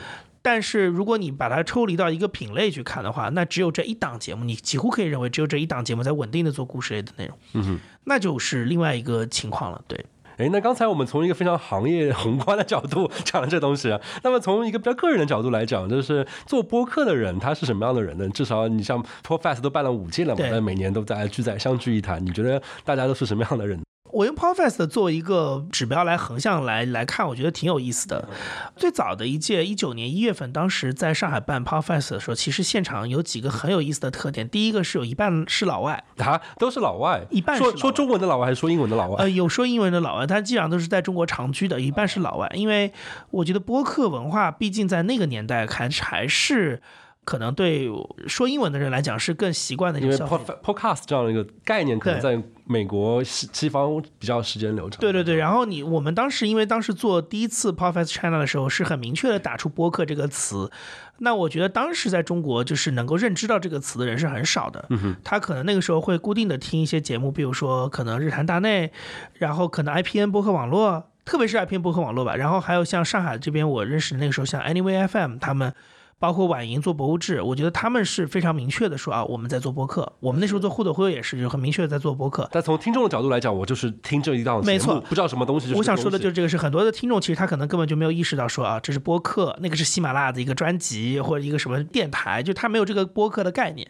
[0.49, 7.79] 但是如果你把它抽离到一个品类去看的话，那只有这一档节目，你几乎可以认为只有这一档节目在稳定的做故事类的内容，嗯哼。
[8.05, 9.83] 那就是另外一个情况了。
[9.89, 10.05] 对，
[10.37, 18.29] 哎，那刚才我们从一个非常行业 宏观的角度 讲了这东西啊，那么从一个比较个人的角度来讲，就是做播客的人他是什么样的人呢？
[18.29, 23.77] 至少你像 p r o f e s s 都办了五届了嘛，那每年都在聚在相聚一谈，你觉得大家都是什么样的人？
[24.17, 28.27] 我用 Podfest 做一个指标来横向来来看，我觉得挺有意思的。
[28.75, 34.49] 最早的一届，一九年一月份，当时在上海办 Podfest 的时候，其实现场有几个很有意思的特点。
[34.49, 39.17] 第一个是有一半是老外，啊，都是老外，一半是说说中文的老外还是说英文的老外？
[39.19, 42.51] 呃，有说英文的老外，但基本上都是在中国长居的，一半是老外。
[42.55, 42.91] 因为
[43.29, 46.81] 我觉得播客文化，毕竟在那个年代看还是
[47.27, 47.89] 可能对
[48.25, 50.53] 说英文的人来讲是更习惯的一因为种消 pod 费。
[50.63, 54.97] podcast 这样的一个概念，可能在美国西西方比较时间流长。
[55.01, 60.71] 对对对，然后你我们当时因为当时做第一次 podcast China 的时候，是很明确的打出播客这个词。
[61.17, 64.85] 那我觉得当时在中国就是能够认知到这个词的人是很少的。
[64.89, 68.89] 嗯哼，他可能那个时候会固定的听一些节目，比如说可能日坛大内，
[69.33, 75.73] 然后可能 IPN 播客网络，特别是 IPN 播客网络吧，然后还有像上海这边我认识的那个时候像 Anyway FM 他们。
[76.19, 80.13] 包括婉莹做博物志，我觉得他们是非常明确的说啊，我们在做播客。
[80.19, 82.49] 我们那时候做互动会也是，就很明确的在做播客。
[82.51, 85.67] 但从听众的角度来讲，我就是听这一档没错不知道什么东西。
[85.67, 93.87] 就是我想说的就是这个是很多的听众其实他可能根本就没有意识到说啊，这是播客，那个是喜马拉雅的一个专辑或者一个什么电台，就他没有这个播客的概念。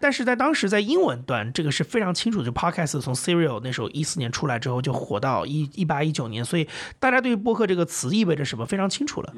[0.00, 2.42] 但是在当时在英文端，这个是非常清楚。
[2.42, 6.68] 就 Podcast 从 Serial 那时候一四年出来之后就火到一一八一九年，所以
[7.00, 9.32] 大家对于播客这个词意味着什么非常清楚了。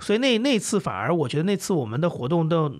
[0.00, 2.70] 所以那那次反而我觉得那次我们的活动的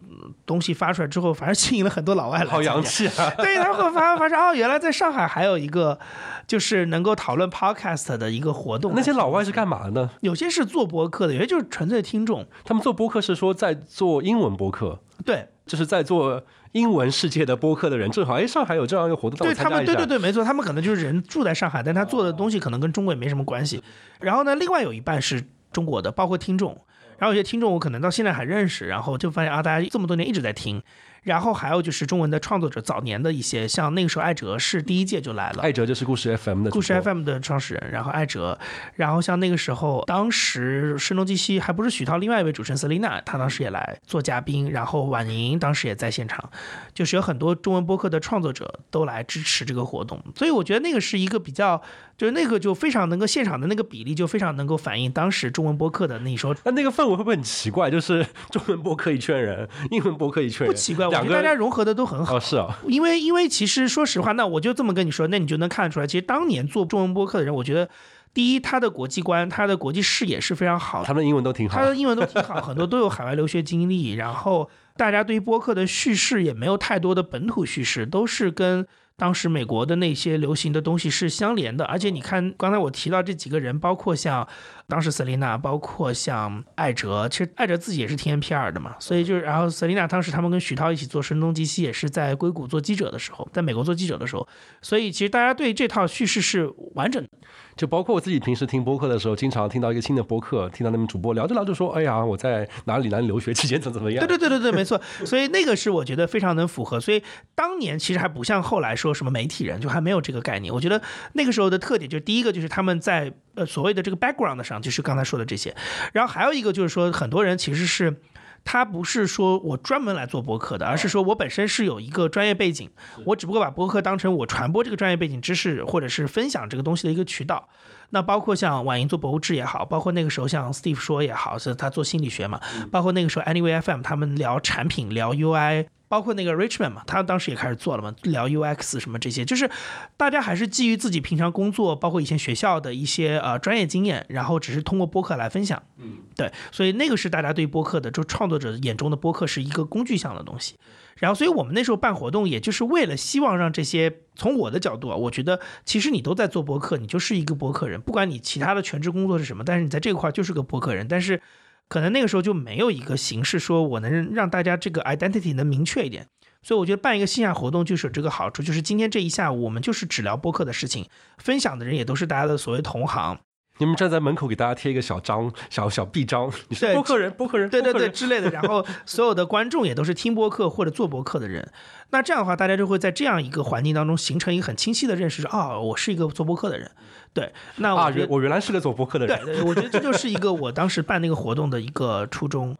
[0.46, 2.46] 东西发出来之后，反而吸引了很多老外来。
[2.46, 2.82] 好洋。
[2.82, 3.30] 气啊！
[3.36, 5.98] 对，他们会发发现哦，原来在上海还有一个
[6.46, 8.92] 就是能够讨论 podcast 的一个活动。
[8.94, 10.10] 那些老外是干嘛呢？
[10.20, 12.46] 有些是做播客的，有些就是纯粹听众。
[12.64, 16.42] 他们做播客是说在做英文播客，对，就是在做
[16.76, 19.82] 英文世界的播客的人，正好哎，上海有这样一个活动，对他们。
[19.82, 23.82] 对对对，没错，他们可能就是人住在上海，但他做的东西可能跟中国也没什么关系。
[24.20, 26.78] 然后呢，另外有一半是中国的，包括听众。
[27.16, 30.82] 然后有些听众我可能到现在还认识，然后就发现啊，大家这么多年一直在听。
[31.26, 38.56] 然后还有就是中文的创作者，早年的一些，像那个时候艾哲是第一届就来了，艾哲就是故事 FM 的故事 FM 的创始人，然后艾哲，
[38.94, 46.48] 然后像那个时候，当时声东击西还不是许涛，另外一位主持人 Selina，她当时也来做嘉宾，然后婉莹当时也在现场，
[46.94, 51.82] 就是有很多中文播客的创作者都来支持这个活动，所以我觉得那个是一个比较，
[52.16, 56.54] 就是那个就非常能够现场的那个比例就非常能够反映当时中文播客的那时候。
[56.64, 57.90] 那那个氛围会不会很奇怪？
[57.90, 62.38] 就是 中文播客一圈人，英文播客一圈人，不奇怪，我觉得大家融合的都很好。
[62.38, 67.86] 哦是啊，因为因为其实说实话，那我就这么跟你说，那你就能看得出来，其实当年做中文播客的人，我觉得
[68.32, 71.84] 第一，他的国际观、他的国际视野是非常好的， 他们的英文都挺好他。
[71.84, 78.86] 的英文都挺好，很多都有海外留学经历，然后大家对于播客的叙事也没有太多的本土叙事，都是跟。
[79.16, 84.46] 当时美国的那些流行的东西是相连的，而且你看，刚才我提到这几个人，包括像
[84.88, 94.46] 当时 Selina，包括像艾哲，其实艾哲自己也是听 NPR 的嘛，所以就是，然后 Selina 当时他们跟徐涛一起做声东击西，也是在硅谷做记者的时候，在美国做记者的时候，
[94.80, 97.28] 所以其实大家对这套叙事是完整的。
[97.76, 104.98] 就包括我自己平时听播客的时候，经常听到一个新的播客，听到那名主播聊着聊着说：“哎呀，我在哪里哪里留学期间怎么怎么样。”对对对对对，没错。
[105.26, 106.98] 所以那个是我觉得非常能符合。
[106.98, 107.22] 所以
[107.54, 110.72] 当年其实还不像后来说什么媒体人，就还没有这个概念。
[110.72, 111.02] 我觉得
[111.34, 115.74] 那个时候的特点就是第一个就是他们在呃所谓的这个 background 上，就是刚才说的这些。
[116.12, 118.20] 然后还有一个就是说，很多人其实是。
[118.68, 122.90] 他不是说我专门来做播客的，而是说我本身是有一个专业背景，
[123.24, 127.68] 我只不过把播客当成我传播这个专业背景知识或者是分享这个东西的一个渠道。
[128.10, 139.68] 那包括像婉莹做博物志也好，包括那个时候像 Steve 说也好，是他做心理学嘛，包括那个时候 Anyway FM 他们聊产品、聊 UI，包括那个 Richmond 嘛，他当时也开始做了嘛，聊 UX 什么这些，就是
[140.16, 145.82] 大家还是基于自己平常工作，包括以前学校的一些呃专业经验，然后只是通过播客来分享。
[145.98, 150.76] 嗯，对，所以那个是大家对播客的，就创作者眼中的播客是一个工具项的东西。
[151.18, 161.08] 然后，所以我们那时候办活动，也就是为了希望让这些，从我的角度啊，我觉得其实你都在做播客，你就是一个播客人，不管你其他的全职工作是什么，但是你在这块儿就是个播客人。
[161.08, 161.40] 但是
[161.88, 166.26] 可能那个时候就没有一个形式说我能让大家这个 identity 能明确一点。
[166.62, 171.08] 所以我觉得办一个线下活动就是有这个好处，就是今天这一下午我们就是只聊播客的事情，
[171.38, 173.38] 分享的人也都是大家的所谓同行。
[173.78, 181.70] 你们站在门口给大家贴一个小章、小小臂章，你是对播客人，播客人，对对对之类的，然后 所有的观众也都是听播客或者做播客的人，
[182.10, 186.90] 那这样的话，大家就会在这样一个环境当中形成一个很清晰的认识，说哦、我是一个做播客的人，
[187.34, 192.76] 对，那啊，我觉得原我原来是个做播客的人，对对，我觉得这就是一个我当时办那个活动的一个初衷。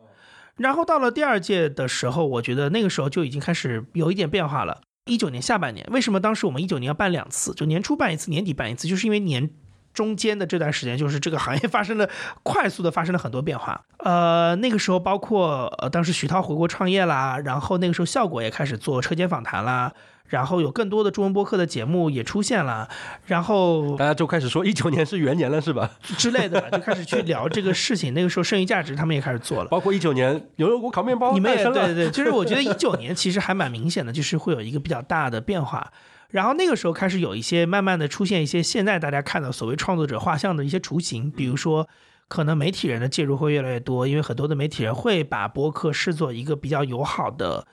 [0.57, 4.81] 然后到了第二届的时候，我觉得那个时候就已经开始有一点变化了。
[5.05, 7.53] 一九年下半年，为什么当时我们一九年要办两次？
[7.53, 9.51] 就年初办一次，年底办一次，就是因为年
[9.97, 12.07] 中间的这段时间，就是这个行业发生了
[12.43, 13.81] 快速的发生了很多变化。
[14.01, 19.91] 呃，那个时候包括呃，当时徐涛回国创业啦，然后那个时候效果也开始做车间访谈啦，
[20.27, 22.87] 然后有更多的中文播客的节目也出现了，
[23.25, 25.91] 然后大家就开始说一九年是元年了，是吧？
[26.03, 28.13] 之类的， 就开始去聊这个事情。
[28.13, 29.71] 那个时候剩余价值他们也开始做了。
[29.71, 35.91] 包括一九年牛油果烤面包你们也对对，就是我觉得一九年其实还蛮明显的，就是会有一个比较大的变化。
[36.31, 41.89] 然后那个时候开始有一些慢慢的出现一些现在大家看到所谓创作者画像的一些雏形，比如说
[42.29, 47.67] 可能媒体人的介入会越来越多，因为很多的媒体人会把播客视作一个比较友好的。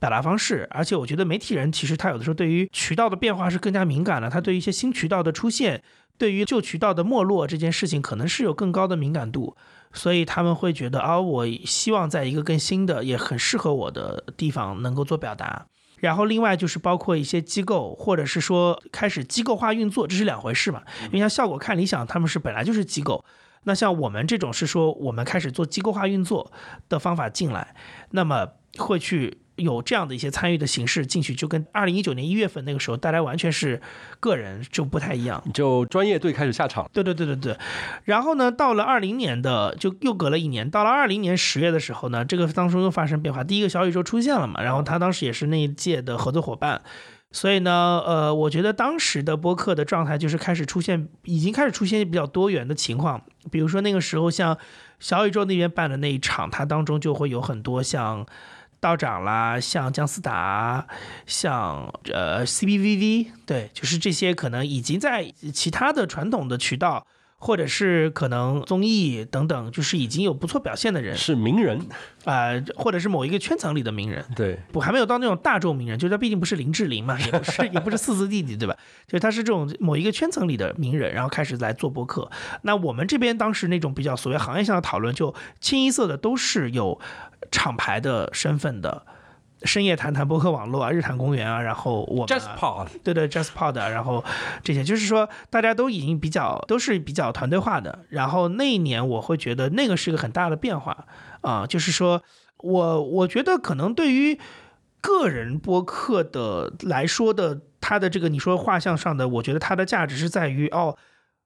[0.00, 5.82] 表达方式，而且我觉得媒体人其实他有的时候对于渠道的变化是更加敏感的，他对于一些新渠道的出现，
[6.16, 9.54] 对于旧渠道的没落这件事情，可能是有更高的敏感度，
[9.92, 15.66] 所以他们会觉得啊，我希望在一个更新的、也很适合我的地方能够做表达。
[16.00, 20.82] 然后另外就是包括一些机构，或者是说开始机构化运作，这是两回事嘛。
[21.04, 23.24] 因为像效果看理想，他们是本来就是机构，
[23.64, 26.50] 那像我们这种是说我们开始做机构化运作
[26.88, 27.74] 的方法进来，
[28.10, 28.48] 那么
[28.78, 33.80] 会去有这样的一些参与的形式进去，就跟二零一九年一月份那个时候，大家完全是
[34.18, 35.42] 个人就不太一样。
[35.52, 37.56] 就专业队开始下场，对对对对对，
[38.04, 43.44] 然后呢，到了二零年的就又隔了一年，到了二零年十月的时候呢，这个当中又发生变化。
[43.44, 46.80] 第一个小宇宙出现了嘛，然后他当时也是那一届的合作伙伴，
[47.30, 54.56] 所以呢，呃，我觉得当时的播客的状态就是开始出现，已经开始出现比较多元的情况，比如说那个时候像
[54.98, 58.26] 小宇宙那边办的那一场，它当中就会有很多像。
[58.80, 60.86] 道长啦，像姜思达，
[61.26, 67.06] 像呃 CBVV，对，就是这些可能已经在其他的传统的渠道，
[67.36, 71.86] 或者是可能综艺等等，就是已经有不错表现的人，是名人，
[72.24, 78.76] 啊、或者是某一个圈层里的名人，对，不还没有到那种大众名人，就是他毕竟不是林志玲嘛，也不是 也不是四字弟弟，对吧？
[79.06, 82.30] 就是他是这种某一个圈层里的名人，然后开始来做播客。
[82.62, 86.98] 那我们这边当时那种比较所谓行业上的讨论，就清一色的都是有
[87.50, 89.06] 厂牌的身份的。
[89.62, 94.24] 深夜谈谈播客网络啊，日坛公园啊，然后我们 Just 啊 Pod，对对，JustPod，然后
[94.64, 97.98] 这些就是说，大家都已经比较都是比较团队化的。
[98.08, 101.06] 然后那一年，我会觉得那个是一个很大的变化
[101.42, 102.22] 啊、就是说
[102.56, 104.40] 我我觉得可能对于
[105.02, 110.96] 个人播客的来说的，它的这个你说画像上的，我觉得它的价值是在于哦，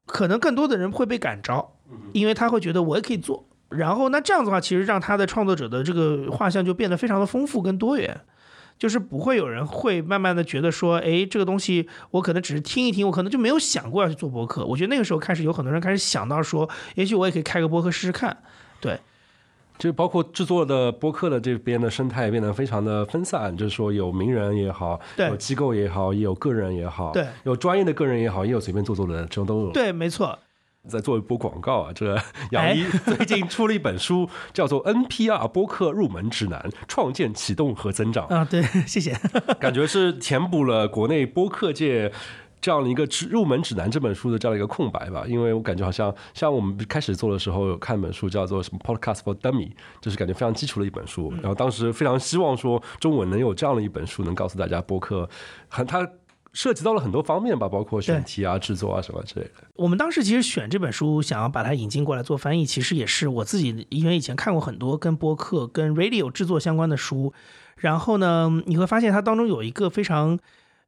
[0.07, 1.79] 可能更多的人会被感召，
[2.13, 3.49] 因为他会觉得我也可以做。
[3.71, 8.21] 然后那这样子的话，其实让他的创作者的这个画像就变得非常的丰富跟多元。
[8.77, 14.67] 就是不会有人会慢慢的觉得说，哎，这个东西我可能只是听一听，我可能就没有想过要去做博客。
[14.67, 18.37] 我觉得那个时候开始有很多人开始想到说，也许我也可以开个博客试试看。
[18.81, 18.99] 对，
[19.79, 29.71] 就包括制作的播客的这边的生态变得非常的分散，就是说有名人也好，对有机构也好，也有个人也好，对，有专业的个人也好，也有随便做做的人，这种都有。
[29.71, 30.37] 对，没错，
[30.89, 32.23] 在做一波广告啊，这个
[32.53, 39.13] 杨一最近出了一本书，叫做《NPR 播客入门指南：创建、启动和增长》，啊，对， 谢谢。
[39.61, 42.13] 感觉是填补了国内播客界。
[42.61, 49.71] 这样的一个指入门指南这本书的这样的一个空白吧，因为我感觉好像像我们开始做的时候有看本书叫做什么 Podcast for Dummy，
[50.01, 51.31] 就是感觉非常基础的一本书。
[51.43, 55.29] 然后当时非常希望说中文能有这样的一本书，能告诉大家播客
[55.69, 56.09] 很它
[56.55, 59.65] 涉及到了很多方面吧，包括选题啊、制作啊什么之类的。
[59.75, 67.35] 我们当时其实选这本书，想要把它引进过来做翻译，其实也是我自己，因为以前看过很多跟播客、跟 radio 制作相关的书，
[67.77, 70.39] 然后呢，你会发现它当中有一个非常。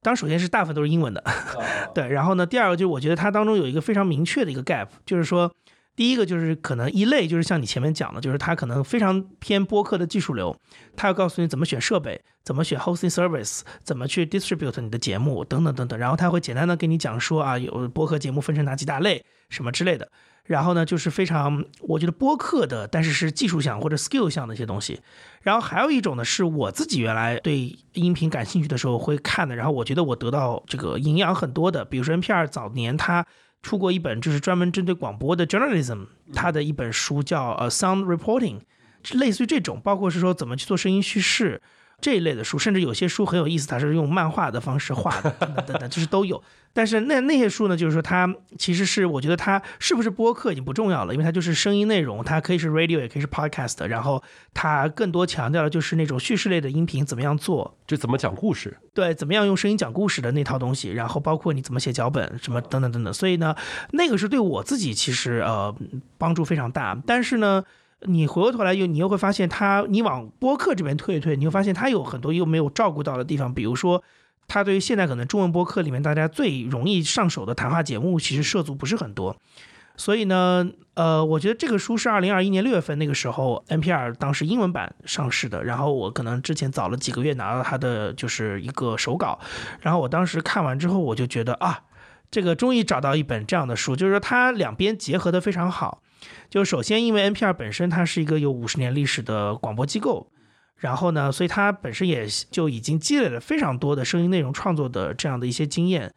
[0.03, 1.25] 当然，首先是大部分都是英文的，
[1.93, 2.07] 对。
[2.07, 5.51] 然后呢，第二个就是我觉得它当中有一个非常明确的一个 gap，就是说，
[5.97, 10.55] 第一个就是可能一类就是像你前面讲的，就是它可能非常偏播客的技术流，
[10.95, 15.99] 它要告诉你怎么选设备，怎么选 hosting service，怎么去 distribute 你的节目等等等等。
[15.99, 20.09] 然后它会简单的给你讲说啊，有播客节目分成哪几大类，什么之类的。
[20.45, 25.01] 然后呢，就是非常我觉得播客的，但是是技术项或者 skill 项的一些东西。
[25.43, 33.27] 然后还有一种呢，是我自己原来对音频感兴趣的时候会看的，然后我觉得我得到这个营养很多的，比如说 NPR 早年它
[33.67, 38.61] 出过一本就是专门针对广播的 journalism，他的一本书叫呃 sound reporting，
[39.15, 41.61] 类似于这种，包括是说怎么去做声音叙事。
[42.01, 46.43] 这一类的书，甚至有些书很有意思，它是用漫画的方式画的，等等等等，就是都有。
[46.73, 53.87] 但是那那些书呢，就是说它其实是，我觉得它是不是播客已经不重要了，因为它就是声音内容，它可以是 radio，也可以是 podcast。
[53.87, 54.23] 然后
[54.53, 60.93] 它更多强调的就是那种叙事类的音频怎么样做，就怎么讲故事，对，怎么样用声音讲故事的那套东西。
[60.93, 63.13] 然后包括你怎么写脚本，什么等等等等。
[63.13, 63.57] 所以呢，
[63.93, 65.75] 那个是对我自己其实呃
[66.19, 66.97] 帮助非常大。
[67.07, 67.65] 但是呢。
[68.07, 73.53] 你回过头来又你又会发现，他你往播客这边退一退，你会发现他有很多又没有照顾到的地方。
[73.53, 74.03] 比如说，
[74.49, 79.37] 他对于现在可能中文播客里面大家最容易上手的谈话节目，其实涉足不是很多。
[79.99, 89.39] 所以呢，呃，我觉得这个书是二零二一年六月份那个时候 NPR 当时英文版上市的，然后我可能之前早了几个月拿到他的就是一个手稿，
[89.81, 91.81] 然后我当时看完之后，我就觉得啊，
[92.31, 96.03] 这个终于找到一本这样的书，就是说它两边结合的非常好。
[96.49, 100.31] 就首先，因为 NPR 本身它是一个有五十年历史的广播机构，
[100.77, 106.13] 然后呢，所以它本身也就已经积累了非常多的声音内容创作的这样的一些经验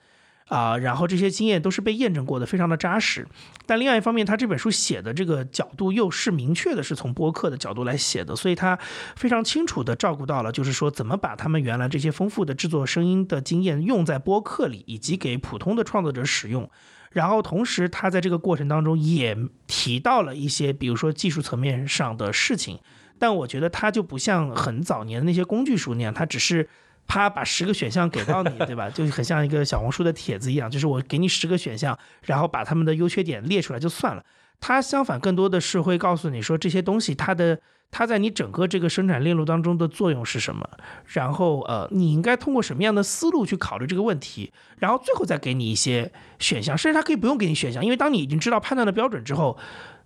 [0.48, 3.28] 啊，然后这些经验都是被验证过的，非常的扎实。
[3.66, 8.78] 但另外一方面，他这本书写的这个角度又是明确的是从播客的角度来写的，所以他
[9.16, 16.70] 非常清楚的照顾到了，就是说怎么把他们原来这些丰富的制作声音的经验用在播客里，以及给普通的创作者使用。
[17.12, 19.38] 然后同时，他在这个过程当中也
[19.68, 22.80] 提到了一些，比如说技术层面上的事情，
[23.18, 26.70] 但我觉得他就不像很早年的那些工具书那样，他只是
[27.08, 28.90] 啪把十个选项给到你，对吧？
[28.94, 34.24] 就很像一个小红书的帖子一样，就是我给你十个选项，然后把他们的优缺点列出来就算了。
[34.60, 37.60] 他相反更多的是会告诉你说这些东西它的。
[37.92, 40.70] 它在你整个这个生产链路当中的作用是什么？
[41.06, 44.52] 然后呃，你应该通过什么样的思路去考虑这个问题？
[44.78, 49.58] 然后最后再给你一些选项，甚至它可以不用给你选项，因为当你已经知道判断的标准之后，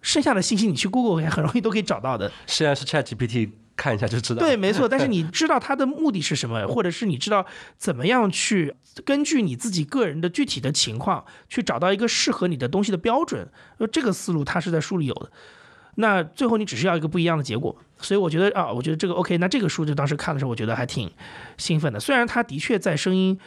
[0.02, 2.32] 剩下的信息你去 Google 也很容易都可以找到的。
[2.48, 4.40] 虽然是 ChatGPT 看一下就知道。
[4.40, 4.88] 对，没错。
[4.90, 7.46] 但是你知道它的目的是什么，或者是你知道
[7.78, 8.74] 怎么样去
[9.04, 15.30] 根据你自己个人的具体的情况去找到一个适合你的东西的标准，呃，这个思路它是在书里有的。
[15.96, 19.38] 那最后你只是要一个不一样的结果，所以我觉得啊，我觉得这个 OK。
[19.38, 21.12] 那这个书就当时看的时候，我觉得还挺
[21.58, 22.00] 兴奋的。
[22.00, 23.40] 虽然它的确在声音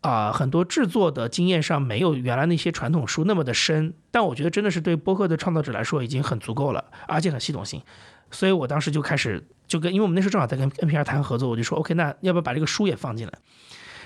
[0.00, 7.82] 啊很多制作的经验上没有原来那些传统书那么的深，但我觉得真的是对播客的创作者来说已经很足够了，而且很系统性。
[8.30, 13.32] 所以我当时就开始就跟，因为我们那时候正好在跟 NPR 谈合作，我就说 OK，那要不要把这个书也放进来？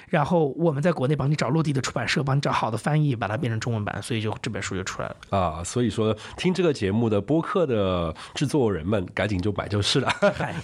[0.08, 5.64] 然后我们在国内帮你找落地的出版社，帮你找好的翻译，把它变成中文版，所以就这本书就出来了啊。
[5.64, 10.08] 所以说听这个节目的播客的制作人们，赶紧就买就是了。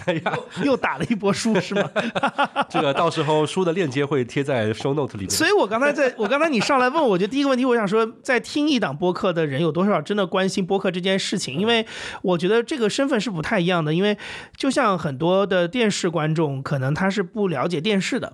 [0.05, 0.33] 哎呀，
[0.63, 1.89] 又打了一波书是吗？
[2.69, 5.29] 这个到时候书的链接会贴在 show note 里面。
[5.29, 11.59] 所以我刚才在我刚才你上来问我，觉得第一个问题，我想说，在听一档播客的人有多少真的关心播客这件事情？
[11.59, 11.85] 因为
[12.21, 14.17] 我觉得这个身份是不太一样的，因为
[14.55, 18.33] 就像很多的电视观众，可能他是不了解电视的。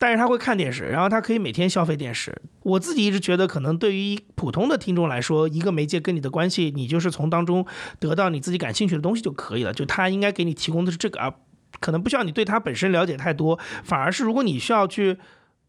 [0.00, 2.40] 但是他会看电视，然后他可以每天消费电视。
[2.62, 7.66] 我自己一直觉得，可能对于普通的听众来说，一个媒介跟你的关系，你就是从当中
[7.98, 9.72] 得到你自己感兴趣的东西就可以了。
[9.72, 11.34] 就他应该给你提供的是这个，啊
[11.80, 13.58] 可能不需要你对他本身了解太多。
[13.82, 15.18] 反而是如果你需要去，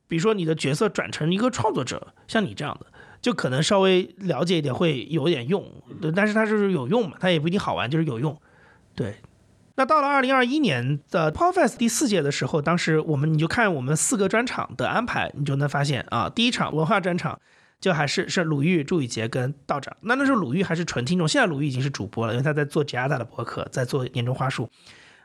[0.07, 2.85] 比如说你的角色转成一个创作者，像你这样的，
[3.21, 5.65] 就可能稍微了解一点会有点用。
[5.99, 8.39] 对但是它就是有用嘛，它也不一定好玩，就是有用。
[8.93, 9.15] 对。
[9.79, 17.39] 那到了二零二一年的 Pro Fest 第四届的时候，当时我们你就看我们四个专场的安排，你就能发现啊，第一场文化专场
[17.79, 19.95] 就还是是鲁豫、朱宇杰跟道长。
[20.01, 24.69] 那那时候鲁豫还是纯听众，现在鲁豫已经是主播了，因为他在做吉亚大的博客，在做年终花束。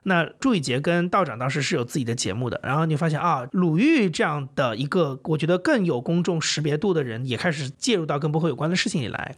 [0.04, 9.34] 那朱宇杰跟道长当时是有自己的节目的，然后你发现啊，鲁豫这样的一个我觉得更有公众识别度的人，也开始介入到跟博客有关的事情里来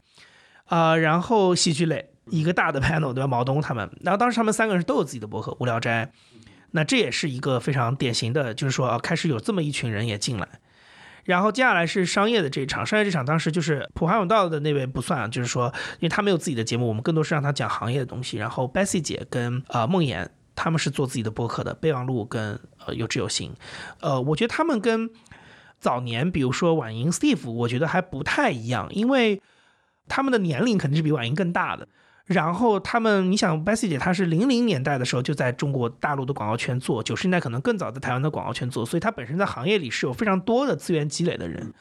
[0.66, 2.10] 啊，然后喜剧类。
[2.30, 3.26] 一个大的 panel 对吧？
[3.26, 6.06] 毛东他们，然后当时他们三个人都有自己的博客《无聊斋》，
[6.72, 10.48] 那这也是一个非常典型的，就是说啊，开始有这么一群人也进来。
[11.24, 18.36] 然后接下来是商业的这一场，商业这场当时就是普华永道的那位不算，就是说，因为他没有自己的节目，我们更多是让他讲行业的东西。
[18.36, 23.52] 然后 Bessy 姐跟呃梦妍他们是做自己的博客的，备忘录跟呃有志有行，
[24.00, 25.10] 呃，我觉得他们跟
[25.80, 29.42] 早年比如说婉莹 Steve，我觉得还不太一样，因为
[30.06, 31.88] 他们的年龄肯定是比婉莹更大的。
[32.26, 41.72] 然后他们，你想，Bessy 姐她是零零年代的时候就在中国大陆的广告圈做，九十年代可能更早在台湾的广告圈做，所以她本身在行业里是有非常多的资源积累的人。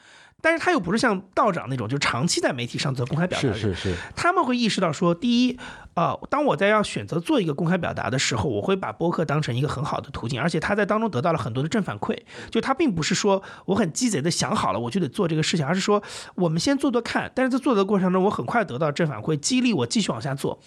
[0.42, 3.54] 但是他又不是像道长那种，就长期在媒体上做公开表达是。
[3.54, 5.58] 是是，他们会意识到说，第一，
[5.94, 12.16] 呃，当我在要选择做一个公开表达的时候，我会把播客当成一个很好的途径，而且他在当中得到了很多的正反馈。
[12.50, 16.00] 就他并不是说我很鸡贼的想好了我就得做这个事情，而是说
[16.36, 20.60] 我们先做做看，但是在做的过程中，我很快得到正反馈，激励我继续往下做。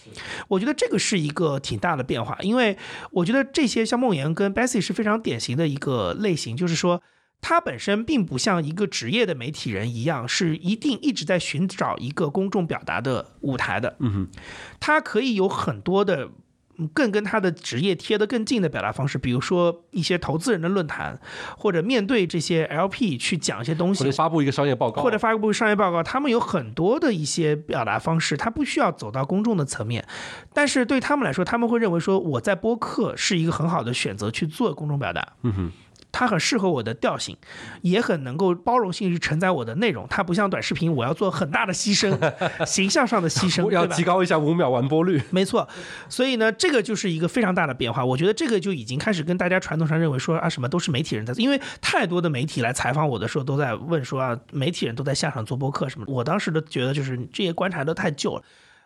[0.50, 2.76] 我觉得这个是一个挺大的变化，因为
[3.12, 7.02] 我觉得这些像梦妍跟 Bessie 是非常典型的一个类型，就是说。
[7.42, 13.96] 他本身并不像一个职业的媒体人一样，是一定一直在寻找一个公众表达的舞台的。
[14.00, 14.28] 嗯哼，
[14.80, 16.30] 他可以有很多的
[16.78, 21.20] 嗯更跟他的职业贴得更近的表达方式，比如说一些投资人的论坛，
[21.58, 24.04] 或者面对这些 LP 去讲一些东西。
[24.04, 30.06] 或者发布一个商业报告，或者发布商业报告，他们有很多的一些表达方式，他不需要走到公众的层面，
[30.54, 35.34] 但是对他们来说，他们会认为说我在播客是一个很好的选择去做公众表达。
[35.44, 35.72] 嗯哼，
[36.12, 37.38] 它很适合我的调性，
[37.82, 40.07] 也很能够包容性去承载我的内容。
[40.10, 42.18] 它不像短视频，我要做很大的牺牲，
[42.66, 45.22] 形象上的牺牲，要提高一下五秒完播率。
[45.30, 45.68] 没错，
[46.10, 48.03] 所以呢，这个就是一个非常大的变化。
[48.03, 56.05] 我觉得这个就已经开始跟大家传统上认为说啊，什么都是媒体人在做，因为太多的媒体来采访我的时候都在问说啊，媒体人都在下场做播客什么。
[56.07, 58.43] 我当时都觉得就是这些观察都太旧了。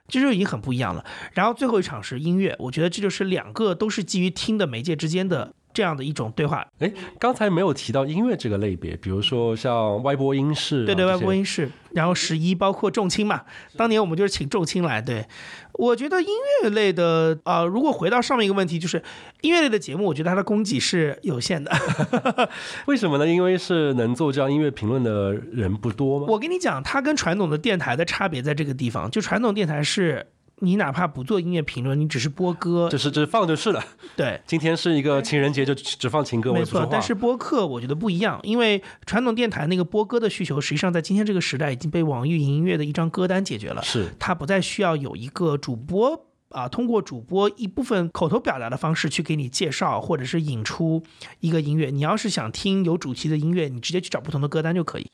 [0.10, 1.06] 这就已经很不一样了。
[1.32, 6.66] 然后最后一场是音乐，我觉得这就是两个都是基于听的媒介之间的这样的一种对话。
[6.80, 13.42] 哎，刚才没有提到音乐这个类别，比如说像歪播音室啊，对对，歪播音室，然后十一包括重青嘛，
[13.76, 15.02] 当年我们就是请重青来。
[15.02, 15.26] 对，
[15.74, 16.28] 我觉得音
[16.64, 19.02] 乐类的啊、呃如果回到上面一个问题，就是
[19.42, 21.72] 音乐类的节目，我觉得它的供给是有限的。
[22.86, 23.28] 为什么呢？
[23.28, 26.28] 因为是能做这样音乐评论的人不多吗？
[26.30, 30.28] 我跟你讲，它跟传统的电台的差别在这个地方，就传统电台是。
[30.64, 33.84] 你哪怕不做音乐评论，你只是播歌，就是只放就是了。
[34.16, 36.64] 对，今天是一个情人节，就只只放情歌，没。
[36.64, 43.84] 错但是播客我觉得不一样，因为传统电台那个播歌的需求，实际上在今天这个时代已经被网易云音乐的一张歌单解决了。
[43.84, 51.04] 是它不再需要有一个主播啊，通过主播一部分口头表达的方式去给你介绍，或者是引出
[51.42, 51.90] 一个音乐。
[51.90, 55.12] 你要是想听有主题的音乐，你直接去找不同的歌单就可以。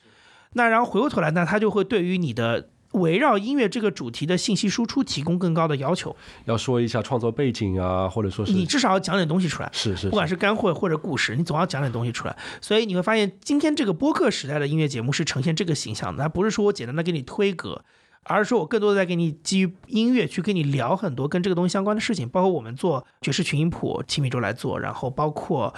[0.53, 6.15] 那然后回过头来呢，它就会对于你的围绕音乐这个主题的信息输出提供更高的要求。
[6.45, 9.69] 要说一下创作背景啊，或者说是你至少要讲点东西出来。
[9.71, 12.35] 是是不管是干货或者故事，你总要讲点东西出来。
[12.61, 17.83] 所以你会发现，今天这个播客时代的音乐节目是呈现这个形象的，它不是说我简单的给你推歌，
[18.23, 25.73] 而是说我更多的在给你基于音乐去跟你聊很多跟这个东西相关的事情，包括我们做爵士群音谱，青米周来做，然后包括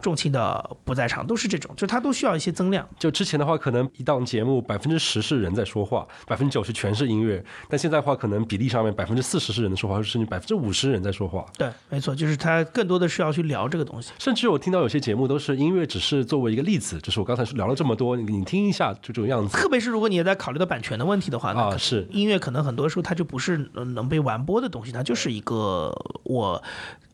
[0.00, 2.86] 重庆的不在场，都是这种，就它都需要一些增量。
[2.98, 7.44] 就之前的话，可能一档节目百分之十是人在说话，百分之九十全是音乐。
[7.68, 11.44] 但现在的话，可能比例上面百分之四十是人在说话，甚至百分之五十人在说话。
[11.56, 14.12] 对，没错，就是它更多的是要去聊这个东西。
[14.18, 25.92] 甚至我听到有些节目都是音乐只是作为一个例子，就是我刚才聊了这么多，你你听一下就这种样子特别是如果你也在考虑到版权的问题的话，啊是音乐可能很多时候它就不是呃能被完播的东西，它就是一个
[26.24, 26.62] 我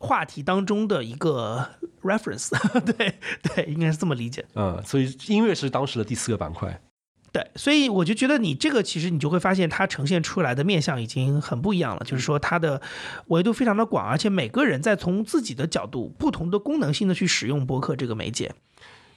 [0.03, 1.65] 话题当中的一个
[2.01, 2.51] reference，
[2.83, 4.45] 对对，应该是这么理解。
[4.53, 6.81] 嗯，所以音乐是当时的第四个板块。
[7.31, 12.79] 对，所以我就觉得你这个其实你就会发现它呈现出来的面相已经很不一样了，就是说它的
[13.27, 18.51] 维度非常的广，而且每个人在从自己的角度、不同的功能性的去使用播客这个媒介。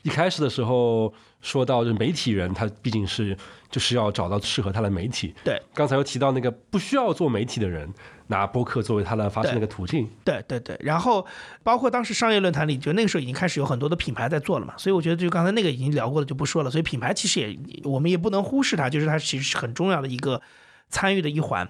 [0.03, 3.37] 一开始的时候说到，就媒体人，他毕竟是
[3.71, 5.35] 就是要找到适合他的媒体。
[5.45, 7.93] 对，刚才又提到那个不需要做媒体的人，
[8.29, 10.09] 拿播客作为他的发声的一个途径。
[10.25, 11.27] 对对对，然后
[11.63, 16.71] 包括当时商业论坛里，就那个时候已经开始有很多的品牌在做了嘛，所以我觉得就刚才那个已经聊过了，就不说了。
[16.71, 20.41] 所以品牌其实也我们也不能忽视它，就是它其实是很重要的一个
[20.89, 21.69] 参与的一环。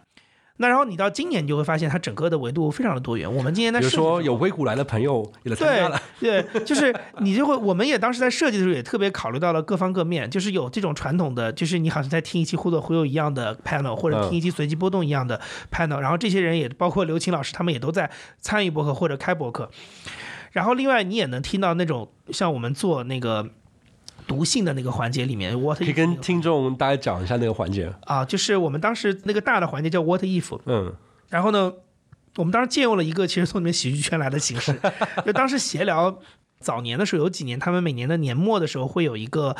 [0.59, 3.31] 那然后你到今年，你就会发现它整个的维度非常的多元。
[3.31, 15.41] 我们今年在比如设计的时候说有硅谷来的朋友也来参加了，对对，就是你就会，我们也当时在设计的时候也特别考虑到了各方各面，就是有这种传统的，就是你好像在听一期忽左忽右一样的 panel，或者嗯听一期随机波动一样的
[15.71, 19.71] panel，、然后这些人也包括刘琴老师，他们也都在参与博客或者开博客。
[20.53, 23.47] 然后另外你也能听到那种像我们做那个
[24.27, 27.93] 读信的那个环节里面，what 可以跟听众大家讲一下那个环节。
[28.03, 30.95] 啊，就是我们当时那个大的环节叫 what if，嗯，
[31.31, 31.73] 然后呢，
[32.37, 34.79] 我们当时借用了一个其实从你们喜剧圈来的形式，
[35.25, 36.19] 就当时闲聊。
[36.59, 39.55] 早年的时候，有几年，他们每年的年末的时候会有一个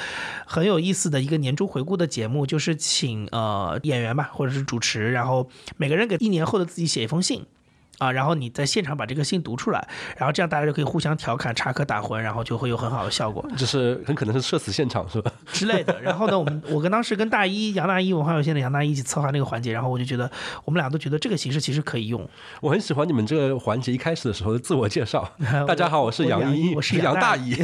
[0.47, 7.45] 很有意思的一个年终回顾的节目，就是请呃演员吧，或者是主持，然后每个人给一年后的自己写一封信，
[7.99, 15.33] 啊，然后你在现场把这个信读出来，然后这样大家就可以互相调侃、插科打诨，然后就会有很好的效果就是很可能是社死现场，是吧？
[15.53, 16.01] 之类的。
[16.01, 20.31] 然后呢，我们我跟当时跟大一杨大一文化有限的杨大一一起策划那个环节，然后我就觉得
[20.65, 22.29] 我们俩都觉得这个形式其实可以用。
[22.61, 25.29] 我很喜欢你们这个环节一开始的时候的自我介绍。
[25.67, 27.55] 大家好，我是杨一，我是杨大一。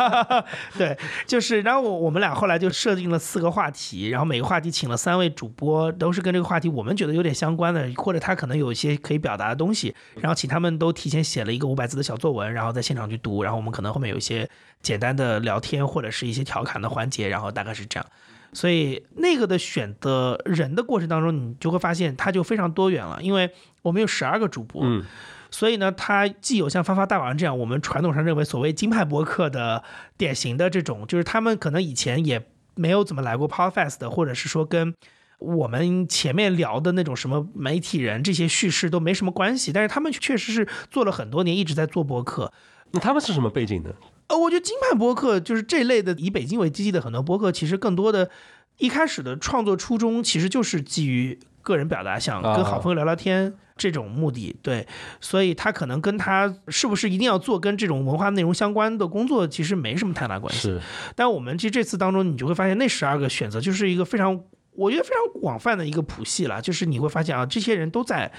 [0.76, 0.96] 对，
[1.26, 14.48] 就是，然后我我们俩后来就设定了四个话题，然后每个话题请了三位主播，都是跟这个话题我们觉得有点相关的，或者他可能有一些可以表达的东西，然后请他们都提前写了一个五百字的小作文，然后在现场去读，然后我们可能后面有一些
[14.82, 18.06] 简单的聊天或者是一些调侃的环节，然后大概是这样。
[18.52, 23.50] 所以那个的选的人的过程当中，你就会发现他就非常多元了，因为
[23.82, 25.04] 我们有十二个主播，嗯，
[25.50, 29.82] 所以呢，他既有像发发大王这样，我们传统上认为所谓金牌博客的
[30.16, 34.94] 典型的这种，就是他们可能以前也没有怎么来过 Podfest 的，或者是说跟
[35.38, 42.50] 我们前面聊的那种什么媒体人这些叙事都没什么关系，但是他们确实是做了很多年，一直在做博客。
[42.92, 43.90] 那他们是什么背景呢？
[44.28, 48.30] 呃，我觉得金牌播客就是这类的以北京为基地的很多播客，其实更多的
[48.78, 54.56] 一开始的创作初衷其实就是基于个人表达，想跟好朋友聊聊天这种目的。
[54.62, 54.86] 对，
[55.20, 60.60] 所以他可能跟他是不是一定要做跟这种文化内容相关的工作，其实没什么太大关系。
[60.60, 60.80] 是，
[61.14, 64.40] 但我们其实这次当中，你就会发现那十二个选择就是一个非常。
[64.76, 68.30] 我觉得非常广泛的一个谱系了，就是你会发现啊，这些人都在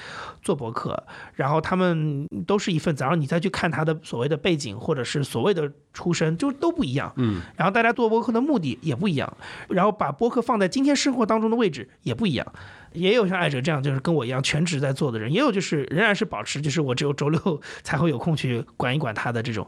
[0.41, 7.11] 做博客，然后他们都是一份子，然后你再去看他的所谓的背景或者是所谓的出身，就都不一样。
[7.17, 9.37] 嗯，然后大家做博客的目的也不一样，
[9.69, 12.45] 然后把博客放在今天生活当中的位置也不一样。
[12.93, 19.67] 也有像艾哲这样，就是跟我一样全职在做的人，也有就是仍然是保持，就是我只有周六 才会有空去管一管他的这种。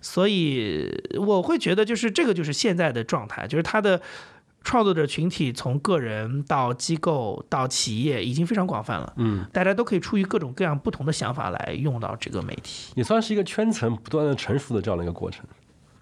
[0.00, 4.00] 所以我会觉得，就是这个就是现在的状态，就是他的。
[4.62, 15.44] 创作者群体从个人到机构到企业已经非常广泛了，嗯，大家都可以出于各种各样不同的想法来用到这个媒体，也算是一个圈层不断的成熟的这样的一个过程。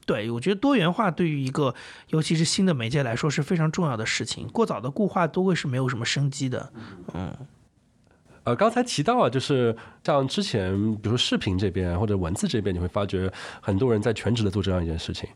[0.05, 1.75] 对，我觉得多元化对于一个
[2.09, 4.49] 尤其是新的媒介来说是非常重要的事情。
[4.49, 6.73] 过早的固化都会是没有什么生机的，
[7.15, 7.35] 嗯。
[8.49, 10.73] 呃，刚才提到啊，就是像之前，
[11.03, 13.31] 比如说视频这边或者文字这边，你会发觉
[13.61, 15.29] 很多人在全职的做这样一件事情，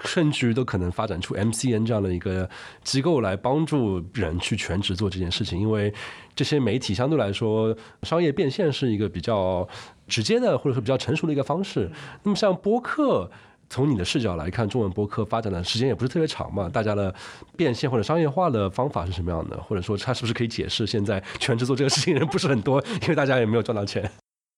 [0.00, 2.48] 甚至于都可能发展出 MCN 这样的一个
[2.82, 5.92] 机构来帮助人去全职做这件事情，因为
[6.34, 9.68] 这些媒体相对来说商业变现是一个比较
[10.08, 11.90] 直接的或者说比较成熟的一个方式。
[12.22, 13.30] 那么像播客。
[13.68, 17.14] 从你的视角来看，中文播客发展的时间也不是特别长嘛，大家的
[17.56, 19.56] 变现或者商业化的方法是什么样的？
[19.62, 24.10] 或者说，它是不是可以解释现在全职做这个事情人不是很多，因为大家也没有赚到钱？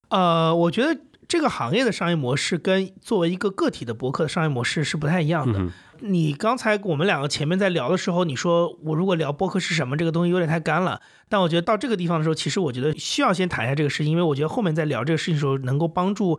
[0.08, 5.60] 呃，我觉得这个行业的商业模式跟作为一个个体的博客的商业模式是不太一样的。
[6.00, 11.00] 你刚才我们两个前面在聊的时候，你说我如果聊博客是什么，这个东西有点太干了。
[11.28, 16.38] 但我觉得到这个地方的时候，其实我觉得需要先谈一下这个事情，因为我觉得后面在聊这个事情的时候，能够帮助。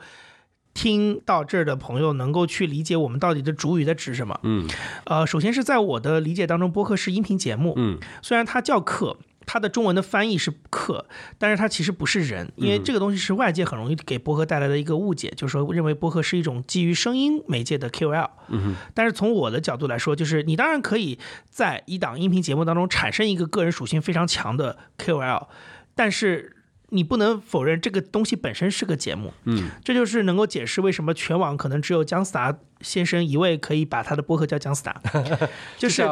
[0.77, 4.39] 听到这儿的朋友能够去理解我们到底的主语在指什么？
[4.43, 4.67] 嗯，
[5.05, 7.73] 呃，首先是在我的理解当中，播客是音频节目。
[7.77, 9.17] 嗯，虽然它叫课，
[9.47, 11.07] 它的中文的翻译是课，
[11.39, 18.29] 但是它其实不是人，因为这个东西是外界很容易给播客带来的一个误解，就是说认为播客是一种基于声音媒介的 KOL。
[18.49, 21.17] 嗯但是从我的角度来说，就是你当然可以
[21.49, 25.47] 在一档音频节目当中产生一个个人属性非常强的 KOL，
[25.95, 26.53] 但是。
[26.89, 35.01] 你不能否认这个东西本身是个节目，嗯，这就是能够解释为什么全网可能只有姜思达先生一位可以把他的播客叫姜思达，
[35.77, 36.03] 就是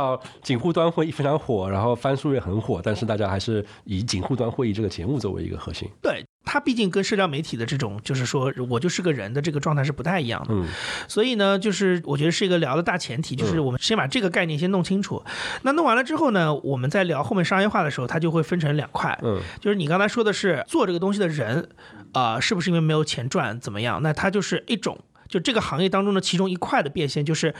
[0.41, 5.89] 警护端会议非常火，然后翻书也很火，但是大家还是以警护端会议这个节目作为一个核心。
[6.01, 6.25] 对。
[6.45, 10.65] 它毕竟跟社交媒体的这种，就是说我就是个人的这个状态是不太一样的，嗯，
[11.07, 15.23] 所以呢，就是我觉得是一个聊的大前提，就是我们先把这个概念先弄清楚。
[15.63, 21.67] 那弄完了之后呢，我们在聊后面商业化的时候，它就会分成两块，嗯，就是你刚才说的是做这个东西的人，
[22.13, 24.01] 啊，是不是因为没有钱赚怎么样？
[24.03, 27.53] 那它就是一种，就这个行业当中的其中一块的变现，就是。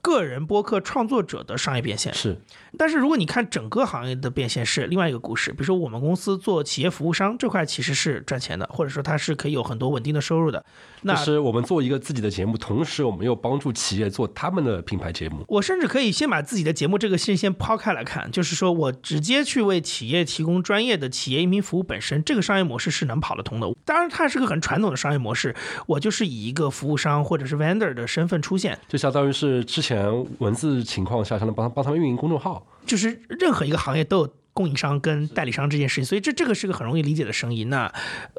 [0.00, 2.40] 个人播客创作者的商业变现是，
[2.78, 5.50] 但是如果你看整个行业的变现是另外一个故事。
[5.50, 10.64] 比如说我们公司做企业服务商这块其实是赚钱的，或者说它是可以有很多稳定的收入的。
[11.02, 15.44] 那是我们做一个自己的节目，同时我们又帮助企业做他们的品牌节目。
[15.48, 23.68] 我甚至可以先把自己的节目这个事先抛开来看，就是说我直接去为企业提供专业的企业音频服务本身，这个商业模式是能跑得通的。
[23.84, 25.56] 当然，它是个很传统的商业模式，
[25.88, 29.88] 我就是以一个服务商或者是 vendor 的身份出现，就相当于是之前。
[29.88, 32.62] 前文字情况下，才能帮帮他们运营公众号。
[32.84, 34.28] 就是任何一个行业都有
[34.58, 37.62] 供应商跟代理商这件事情，所以这这个是个很容易理解的生意。
[37.66, 37.92] 那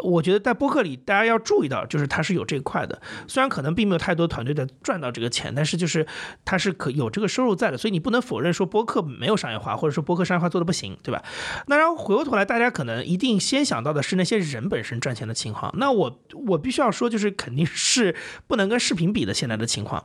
[0.04, 6.06] 我觉得在播客里，大家要注意到，就是它是有这一块的，虽然可能并没有太多团队在赚到这个钱，但是就是
[6.44, 11.24] 它是可有这个收入在的，所以你不能否认说播客没有商业化，或者说播客商业化做的不行，对吧？
[11.68, 15.74] 那然后回过头来，大家可能一定先想到的是那些人本身赚钱的情况。
[15.78, 18.14] 那我我必须要说，就是肯定是
[18.46, 20.04] 不能跟视频比的现在的情况。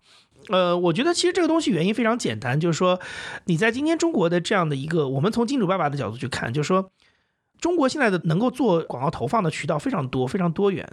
[0.49, 3.01] 呃，我觉得其实这个东西原因非常简单，就是说
[3.47, 6.91] 你在今天中国的这样的一个，我们从金主爸爸的角度去看，就是说
[7.61, 10.87] 中国现在的能够做广告投放的渠道非常多，非常多元，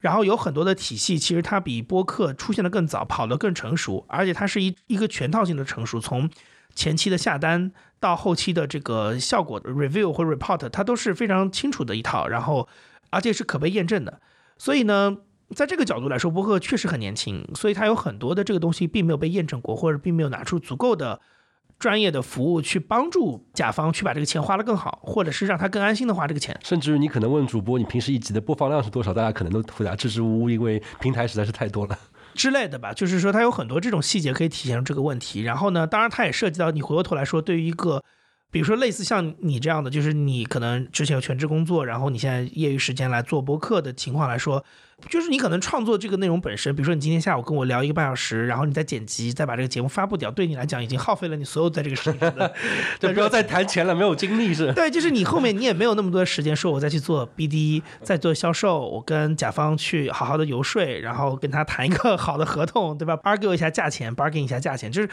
[0.00, 6.30] 然后有很多的体系，其实它比播客出现的更早，跑得更成熟，而且它是一一个全套性的成熟，从
[6.74, 12.68] 前期的下单到后期的这个效果 review 或 report，它都是非常清楚的一套，然后
[13.10, 14.20] 而且是可被验证的，
[14.58, 15.18] 所以呢。
[15.54, 21.20] 在这个角度来说，博客确实很年轻，所以它有很多的这个东西并没有被验证过，或者并没有拿出足够的
[21.78, 26.58] 专业的服务去帮助甲方去把这个钱花得更好，或者是让他更安心的花这个钱。
[26.64, 29.12] 甚至于你可能问主播，你平时一集的播放量是多少？
[29.12, 31.98] 大家可能都回答支支吾吾，因为平台实在是太多了
[32.34, 32.92] 之类的吧。
[32.92, 35.42] 就是说，它有很多这种细节可以体现出这个问题。
[35.42, 38.02] 然后呢，当然它也涉及到你回过头来说，对于一个。
[38.50, 44.64] 比如说，类似像你这样的，就是你可能之前有全职工作，然后你现在业余时间来做播客的情况来说，
[45.08, 52.54] 就是你可能创作这个内容本身，比如说你今天下午跟我聊一个半小时，然后你再剪辑，再把这个节目发布掉，对你来讲已经耗费了你所有在这个时间的，
[52.98, 54.72] 就不要再谈钱了，没有精力是。
[54.72, 65.08] 对，就是你后面你也没有那么多时间说，我再去做 BD，再做销售，我跟甲方去好好的游说，然后跟他谈一个好的合同，对吧？argue 一下价钱，bargain 一下价钱，就是。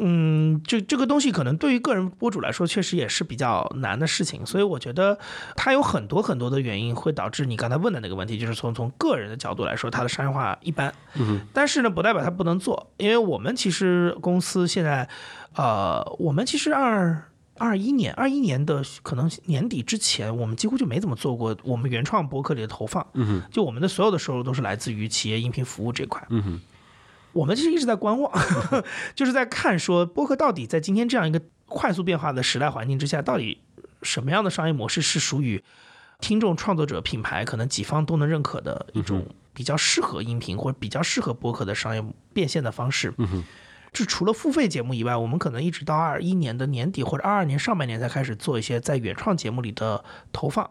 [0.00, 5.18] 嗯，这这个东西可能对于个人博主来说，确实也是比较难的事情，所以我觉得
[5.56, 10.92] 它有很多很多的原因会导致你刚才问的那个问题，就是从从个人的角度来说，它的商业化一般。
[11.14, 15.08] 嗯，但是呢，不代表它不能做，因为我们其实公司现在，
[15.54, 17.24] 呃，我们其实二
[17.56, 23.06] 二一年二一年的可能年底之前，我们几乎就没怎么做过我们原创博客里的投放。
[23.14, 26.24] 嗯就我们的所有的收入都是来自于企业音频服务这块。
[26.30, 26.60] 嗯。
[27.32, 28.32] 我们其实一直在观望，
[29.14, 33.60] 就是在看说播客到底在今天这样一个快速变化的时代环境之下，到底
[34.02, 35.62] 什么样的商业模式是属于
[36.20, 43.14] 听众、创作者、品牌可能几方都能认可的一种比较适合音频或者比较适合播客的商业变现的方式。
[43.18, 43.44] 嗯
[43.90, 50.70] 就除了付费节目以外，我们可能一直到二一年的年底或者二二年上半年才开始做一些在原创节目里的投放，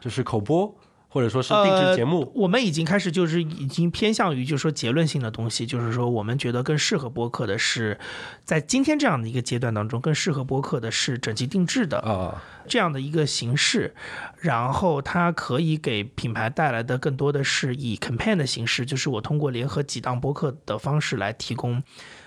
[0.00, 0.74] 就是口播。
[1.10, 7.98] 或者说是定制节目，我们已经开始就是已经偏向于就是说结论性的东西，就是说我们觉得更适合播客的是，
[8.44, 13.94] 在今天这样的一个阶段当中，更适合播客的是整机定制的啊这样的一个形式，
[14.38, 21.82] 然后它可以给品牌带来的更多的是以 campaign 的形式，就是我通过联合几档播客的方式来提供。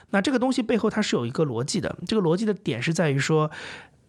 [0.09, 3.51] 那这个东西背后它是有一个逻辑的，这个逻辑的点是在于说。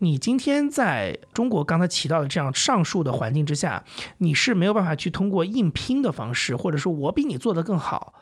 [0.03, 3.85] 你今天在中国刚才提到的这样上述的环境之下，
[4.19, 8.13] 你是没有办法去通过硬拼的方式，或者说我比你做得更好，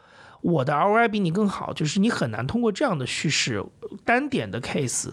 [0.43, 3.65] 我的 ROI 比你更好，就是你很难通过这样的叙事
[4.05, 5.09] 单点的 case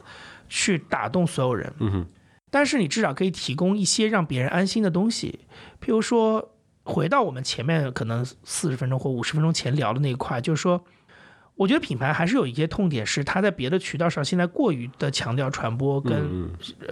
[0.50, 1.74] 去打动所有人。
[1.80, 2.06] 嗯哼。
[2.50, 5.40] 但是你至少可以提供一些让别人安心的东西，
[5.82, 6.54] 譬如说
[6.84, 10.84] 回到我们前面可能四十分钟或五十分钟前聊的那一块，就是说。
[11.58, 16.50] 我觉得品牌还是有一些痛点，是它在别的渠道上现在过于的强调传播跟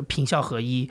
[0.07, 0.89] 品效合一，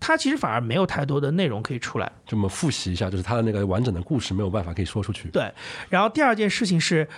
[0.00, 2.10] 它其实反而没有太多的内容可以出来。
[2.26, 5.28] 这么复习一下，就是它的那个完整的故事没有办法可以说出去。
[5.28, 5.52] 对，
[5.90, 7.08] 然后第二件事情是。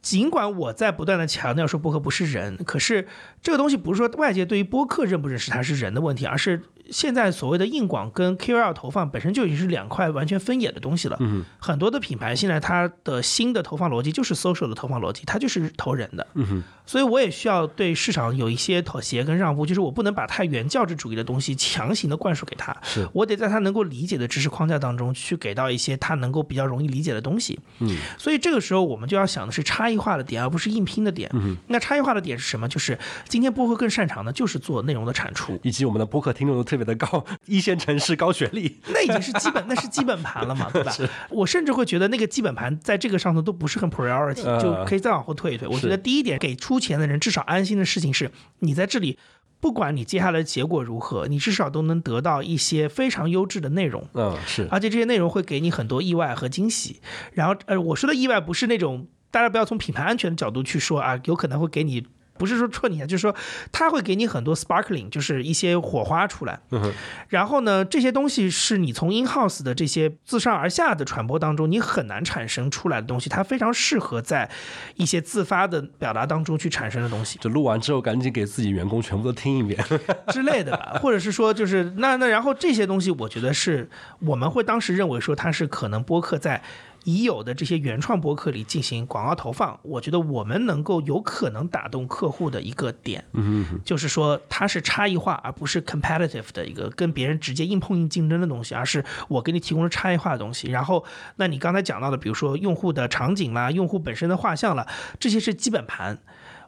[0.00, 3.08] 尽管我在不断的强调说播客不是人，可是
[3.42, 11.16] 这个东西不是说外界对于播客认不认识它是人的问题，而是现在所谓的硬广跟 KOL 投放本身就已经是两块完全分野的东西了。
[11.20, 16.26] 嗯，很多的品牌现在它的新的投放逻辑就是 social 的投放逻辑，它就是投人的。
[16.34, 27.58] 嗯，所以我也需要对市场有一些妥协跟让步，就是我不能把太原教旨主义的东西强行的灌输给他，是我得在他能够理解的知识框架当中去给到一些他能够比较容易理解的东西。
[27.80, 31.30] 嗯，所以这个时候我们就要想的是差异化的点，而不是硬拼的点。
[31.34, 32.66] 嗯，那差异化的点是什么？
[32.66, 32.98] 就是
[33.28, 40.92] 今天播客更擅长的就是做内容的产出，以及我们的播客听众都特别的高， 一线城市高学历，那已经是基本，那是基本盘了嘛，对吧？
[41.30, 45.68] 我甚至会觉得那个基本盘在这个上头都不是很 priority，就可以再往后退一退。
[45.68, 49.18] 我觉得第一点，给出钱的人至少安心的事情是，你在这里，
[49.60, 54.08] 不管你接下来的结果如何，你至少都能得到一些非常优质的内容。
[54.14, 57.00] 嗯，是，而且这些内容会给你很多意外和惊喜。
[57.32, 62.06] 然后，呃，我说的意外不是那种大家不要从品牌安全的角度去说啊，有可能会给你。
[62.38, 63.34] 不是说戳你啊，就是说
[63.72, 66.60] 它会给你很多 sparkling，就是一些火花出来。
[66.70, 66.92] 嗯哼
[67.28, 74.48] 然后呢，这些东西是你从 in house 的这些自上而下的传播当中，你很难产生出来的东西，它非常适合在
[74.94, 79.84] 一些自发的表达当中去产生的东西就录完之后赶紧给自己员工全部都听一遍。
[80.32, 83.88] 之类的吧，或者是说就是那那然后这些东西，我觉得是
[84.20, 86.62] 我们会当时认为说它是可能播客在。
[87.08, 100.68] 已有的这些原创博客里进行广告投放，我觉得我们能够有可能打动客户的一个点，嗯就是说它是差异化，而不是 competitive 的一个跟别人直接硬碰硬竞争的东西，而是我给你提供了差异化的东西。
[100.70, 101.02] 然后，
[101.36, 104.86] 那你刚才讲到的，比如说用户的场景啦、用户本身的画像啦，
[105.18, 106.18] 这些是基本盘。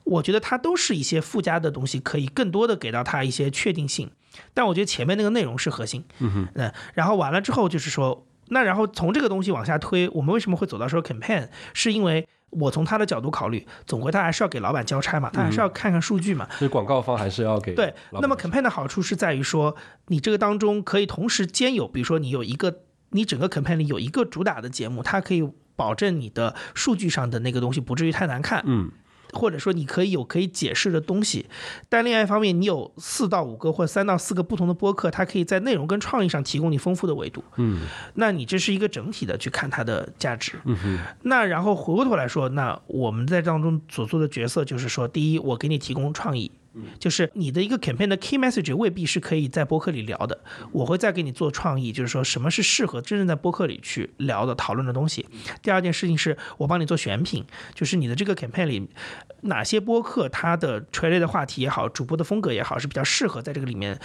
[0.05, 4.11] 我觉得它都是一些附加的东西，可以更多的给到它一些确定性。
[4.55, 11.49] 但我觉得前面那个内容是核心，嗯哼，嗯，然后完了之后就是说，那然后从这个东西往下推，我们为什么会走到说 campaign？
[11.73, 16.49] 是因为我从他的角度考虑，总归他还是要给老板交差嘛，他还是要看看数据嘛。
[16.59, 19.77] 所以广告方还是要给对，那么 campaign 的好处是在于说，
[20.09, 22.81] 你这个当中可以同时兼有，比如说你有一个，
[23.11, 28.91] 你整个 campaign 里有一个主打的节目，它可以保证你的数据上的那个东西不至于太难看，嗯
[29.33, 31.47] 或者说你可以有可以解释的东西。
[31.89, 37.43] 但另外一方面，你有四到五个或三到四个不同的播客，它可以在内容跟创意上提供你丰富的维度。
[37.57, 37.83] 嗯
[38.15, 40.53] 那你这是一个整体的去看它的价值。
[40.65, 46.51] 嗯哼那然后回过头来说，那我们在当中所做的角色就是说，第一，我给你提供创意。
[46.99, 50.39] 就是你的一个 campaign 的 key message 未必是可以在播客里聊的，
[50.73, 55.27] 我会再给你做创意，就是说什么是适合真正在播客里去聊的讨论的东西。
[55.63, 57.45] 第二件事情是我帮你做选品，
[57.75, 58.89] 就是你的这个 campaign 里
[59.43, 63.99] 哪些播客它的垂类的话题也好，主播的风格也好是比较适合在这个里面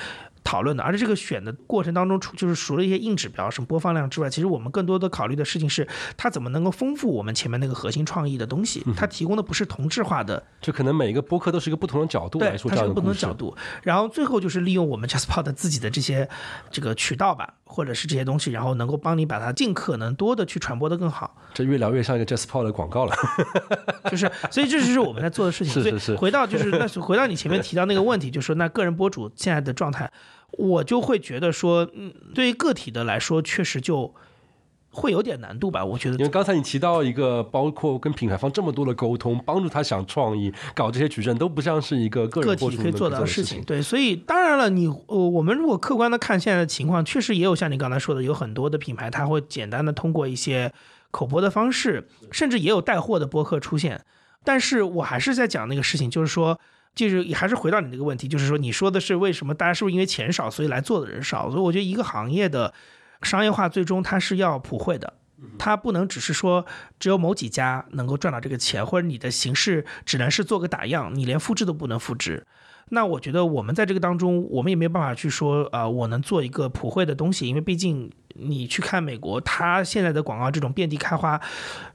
[0.45, 5.85] 讨论的，而且这个选的过程当中，除就是除了一些硬指标，什么播放量之外，其实我们更多的考虑的事情是，
[6.15, 8.85] 它怎么能够丰富我们前面那个核心创意的东西。
[8.95, 13.57] 它提供的不是同质化的，就可能每一个播客都是一个不同的角度来对，说它是个不同的角度。
[13.81, 16.29] 然后最后就是利用我们 JustPod 的自己的这些
[16.69, 21.35] 这个渠道吧，或者是这些东西，然后能够帮你把它尽可能多的去传播的更好。
[21.55, 23.15] 这越聊越像一个 JustPod 的广告了。
[24.11, 25.73] 就是，所以这就是我们在做的事情。
[25.73, 30.11] 所以是是是回到就是那回到你前面提到那个问题，就是说那个人博主现在的状态，
[30.51, 34.13] 我就会觉得说，嗯，对于个体的来说，确实就
[34.89, 35.83] 会有点难度吧。
[35.83, 43.63] 我觉得因为刚才你提到一个，包括跟品牌方这么多的沟通，帮助他想创意、搞这些矩阵，都不像是一个个体可以做到的事的事情。。
[43.65, 50.71] 对，所以当然了，你呃，我们如果客观的看现在的情况，确实也有像你刚才说的，有很多的品牌，它会简单的通过一些
[51.11, 54.05] 口播的方式，甚至也有带货的播客出现。
[54.45, 56.57] 但是我还是在讲那个事情，就是说。
[56.95, 61.51] 就是还是回到你这个问题，就是说你说的是为什么大家是不是因为钱少，所以来做的人少？
[61.51, 62.73] 所以我觉得一个行业的
[63.21, 65.13] 商业化最终它是要普惠的，
[65.59, 66.65] 它不能只是说
[66.97, 72.45] 只有某几家能够赚到这个钱，或者你的形式只能是做个打样，你连复制都不能复制。
[72.89, 81.41] 那我觉得我们在这个当中，我们也没有办法去说，呃，我能做一个普惠的东西，因为毕竟你去看美国，它现在的广告这种遍地开花，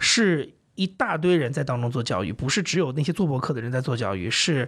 [0.01, 4.67] 是一大堆人在当中做教育，不是只有那些做博客的人在做教育，是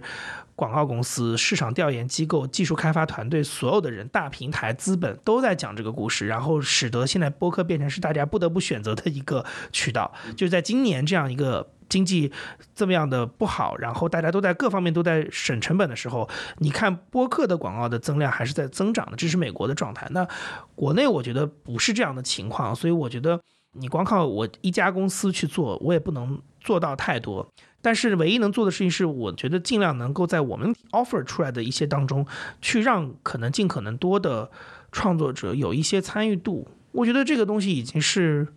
[0.55, 10.13] 广告公司、市场调研机构、技术开发团队，所有的人、大平台、资本都在讲这个故事，然后使得现在播客变成是大家不得不选择的一个渠道。
[10.37, 12.31] 就是在今年这样一个经济
[12.75, 20.07] 这么样的不好，然后大家都在各方面都在省成本的时候，你看播客的广告的增量还是在增长的，这是美国的状态。
[20.11, 20.27] 那
[20.75, 23.41] 国内我觉得不是这样的情况，所以我觉得
[23.73, 27.47] 你光靠我一家公司去做，我也不能做到太多。
[27.81, 32.25] 但是唯一能做的事情是，我觉得尽量能够在我们 offer 出来的一些当中，
[32.61, 34.49] 去让可能尽可能多的
[34.91, 36.67] 创作者有一些参与度。
[36.93, 38.47] 我觉得这个东西已经是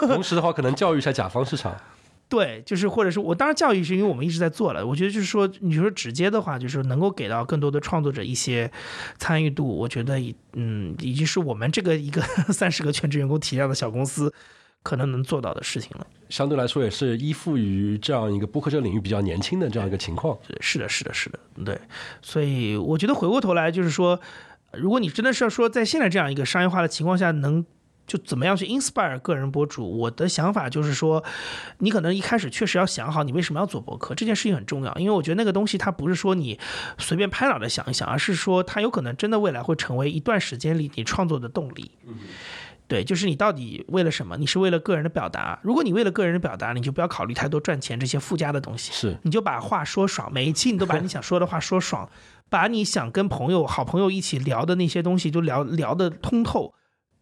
[0.00, 1.76] 同时的话，可能教育一下甲方市场。
[2.28, 8.70] 对，就是或者是我当然教育是因为我们一直在做了，我觉得就是说，你说直接的话，就是能够给到更多的创作者一些
[9.18, 12.20] 参与度，我觉得已嗯已经是我们这个一个
[12.52, 14.32] 三十个全职员工体量的小公司
[14.82, 16.06] 可能能做到的事情了。
[16.30, 20.36] 相对来说，也是依附于这样一个播客这个领域比较年轻的这样一个情况。
[20.48, 21.78] 对是的，是的，是的，对，
[22.20, 24.18] 所以我觉得回过头来就是说，
[24.72, 27.64] 如果你真的是要说在现在这样一个商业化的情况下，能
[28.06, 31.22] 就怎么样去 inspire 个人博主，我的想法就是说，
[31.78, 36.58] 你可能一开始确实要想好你为什么要做博客，这件事情很重要，因为我觉得那个东西它不是说你
[36.98, 41.90] 随便拍脑袋想一想，而是说它有可能真的未来会成为一段时间里你创作的动力。
[42.86, 44.36] 对，就是你到底为了什么？
[44.36, 45.58] 你是为了个人的表达。
[45.62, 48.92] 如果你为了个人的表达，你就不要考虑太多赚钱这些附加的东西。
[48.92, 52.06] 是你就把话说爽，每一期你都把你想说的话说爽，
[52.50, 56.74] 把你想跟朋友、好朋友一起聊的那些东西就聊聊得通透，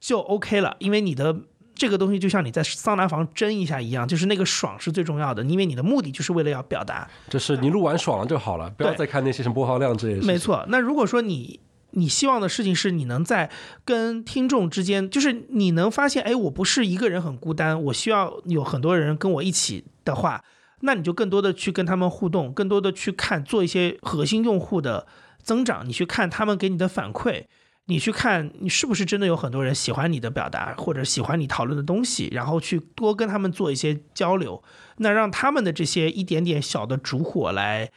[0.02, 0.76] 就 OK 了。
[0.80, 1.34] 因为你的
[1.74, 7.08] 这个东西就像你在桑拿房蒸一下一样，就是那个爽是最重要的，因为你的目的就是为了要表达。
[7.30, 10.26] 就是你录完爽了就好了，不要再看那些什么播放量这些事。
[10.26, 10.66] 没错。
[10.68, 11.60] 那如果说你
[11.92, 13.50] 你希望的事情是你能在
[13.84, 20.42] 跟听众之间，就是你能发现，哎，我不是一个人很孤单，我需要有很多人跟我一起的话，
[20.80, 25.06] 那你就更多的去跟他们互动，更多的去看做一些核心用户的
[25.42, 27.44] 增长，你去看他们给你的反馈。
[27.92, 34.62] 你去看，你是不是真的有很多人喜欢你的表达，或者喜欢你讨论的东西，然后去多跟他们做一些交流，
[34.96, 37.90] 那让他们的这些一点点小的烛火来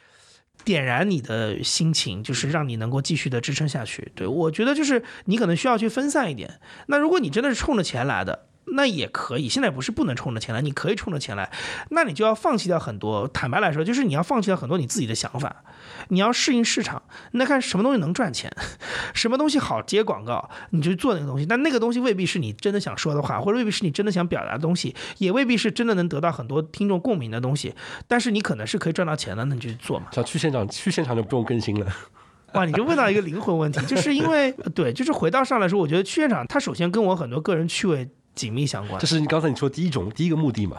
[0.66, 4.12] 点燃你的心情，就是让你能够继续的支撑下去。
[4.16, 6.60] 对我觉得就是你可能需要去分散一点。
[6.88, 9.47] 那如果你真的是冲着钱来的，那也可以。
[9.47, 11.51] 现在不是不能冲着钱来，你可以冲着钱来，
[11.89, 13.28] 那你就要放弃掉很多。
[13.28, 15.63] 坦白来说，就是你要放弃掉很多你自己的想法，
[16.09, 17.01] 你要适应市场。
[17.32, 18.51] 那看什么东西能赚钱，
[19.13, 21.45] 什么东西好接广告，你就做那个东西。
[21.45, 27.74] 但那个东西未必是你真的想说的话，或者未必是你真的想表达的东西，也未必是真的能得到很多听众共鸣的东西。
[28.07, 30.07] 但是你可能是可以赚到钱的，那你就去做嘛。
[30.11, 31.86] 想去现场，去现场就不用更新了。
[32.53, 39.07] 哇，你就问到一个灵魂问题，就是因为对，就是回到上来说，我觉得去现场它首先跟我很多个人趣味紧密相关这。
[39.07, 40.77] 是你刚才你说第一种第一个目的嘛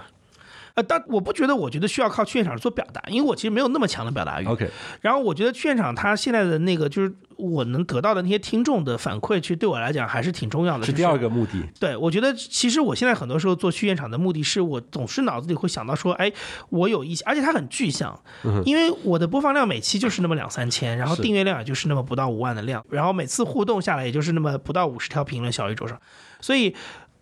[0.75, 4.45] 呃，但我不觉得，我觉得需要靠去现场做表达，因为我其实没有那么强的表达欲。
[4.45, 10.85] ？OK，然后我觉得去现场他现在的那个就是我能得到的那些听众的反馈，其实对我来讲还是挺重要的。
[10.85, 11.63] 是第二个目的。
[11.81, 16.31] 对，我觉得其实我现在很多时候做去现场的目的是我总是脑子里会想到说，哎，
[16.69, 18.21] 我有一些，而且它很具象，
[18.67, 25.99] 因为我的播放量每期就是那么两三千，然后订阅量也就是那么不到五万的量，然后每次互动下来也就是那么不到五十条评论小宇宙上，
[26.43, 26.77] 所以。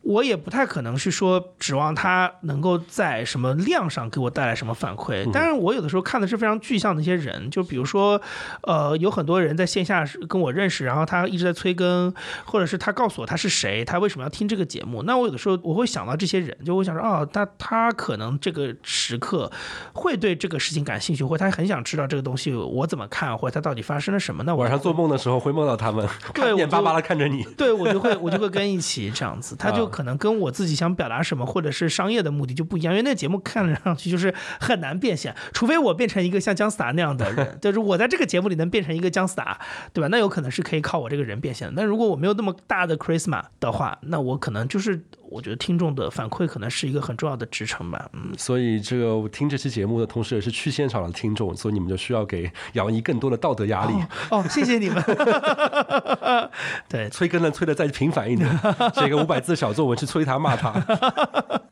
[0.05, 8.21] 我也不太可能是说指望它能够在什么量上给我带来什么反馈，当然我有的时候看的是非常具象的一些人，就比如说，
[8.63, 12.13] 呃，有很多人在线下是跟我认识，然后他一直在催更，
[12.45, 15.03] 或者是他告诉我他是谁，他为什么要听这个节目。
[15.05, 19.51] 那我有的时候我会想到这些人，就会想说，哦，他他可能这个时刻
[19.95, 24.43] 会对这个事情感兴趣，或他很想知道这个东西我怎么看，或者他到底发生了什么。
[24.45, 27.43] 那晚上做梦的时候会梦到他们，对 我眼巴巴的看着你。
[27.57, 39.57] 对我就会我就会跟一起这样子，他 就啊可能跟我自己想表达什么，或者是商业的目的就不一样，因为那节目看上去就是很难变现，除非我变成一个像姜思达那样的人， 就是我在这个节目里能变成一个姜思达，
[39.93, 40.09] 对吧？
[40.11, 41.75] 那有可能是可以靠我这个人变现的。
[41.77, 48.33] 但如果我没有那么大的 charisma 的话，那我可能就是我觉得听众的反馈可能是一个很重要的支撑吧，嗯。
[48.37, 53.93] 所以这个我听这期节目的同时，也是去现场的听众，所以你们就需要给杨怡更多的道德压力。
[54.31, 55.01] 哦，哦谢谢你们。
[56.89, 58.49] 对，催更了，催的再频繁一点，
[58.95, 60.72] 写个五百字小作文去催他骂他。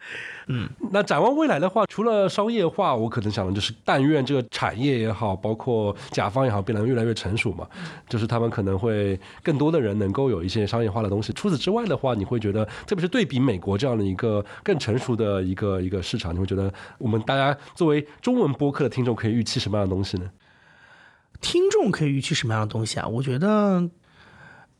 [0.48, 7.64] 嗯，那展望未来的话，除了商业化，我可能想的就是，但愿这个产业也好，包括甲方也好，变得越来越成熟嘛，
[8.08, 11.32] 就是他们可能会更多的人能够有一些商业化的东西。
[11.32, 20.28] 除此之外的话，你会觉得，特别是对比美国这样的一个更成熟的一个一个市场，你会觉得我们大家作为中文播客的听众，可以预期什么样的东西呢？
[21.40, 23.06] 听众可以预期什么样的东西啊？
[23.06, 23.88] 我觉得，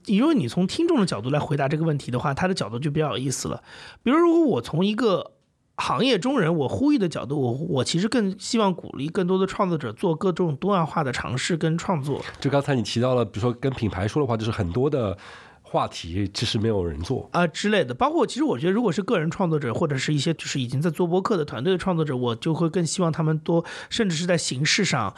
[0.06, 3.62] 如果你从听众的角度来回答这个问题的话，他的角度就比较有意思了。
[4.02, 5.32] 比如，如果我从一个
[5.76, 12.22] 行业中人，我呼吁的角度，我我其实更希望鼓励更多的创作者做各种多样化的尝试跟创作。
[12.40, 15.16] 就刚才你提到了，比如说跟品牌说的话，就是很多的
[15.62, 17.28] 话题其实没有人做。
[17.32, 25.14] 啊、之类的，包括其实我觉得，如果是个人创作者，或者是一些就是已经在做播客的团队的创作者，我就会更希望他们多，甚至是在形式上。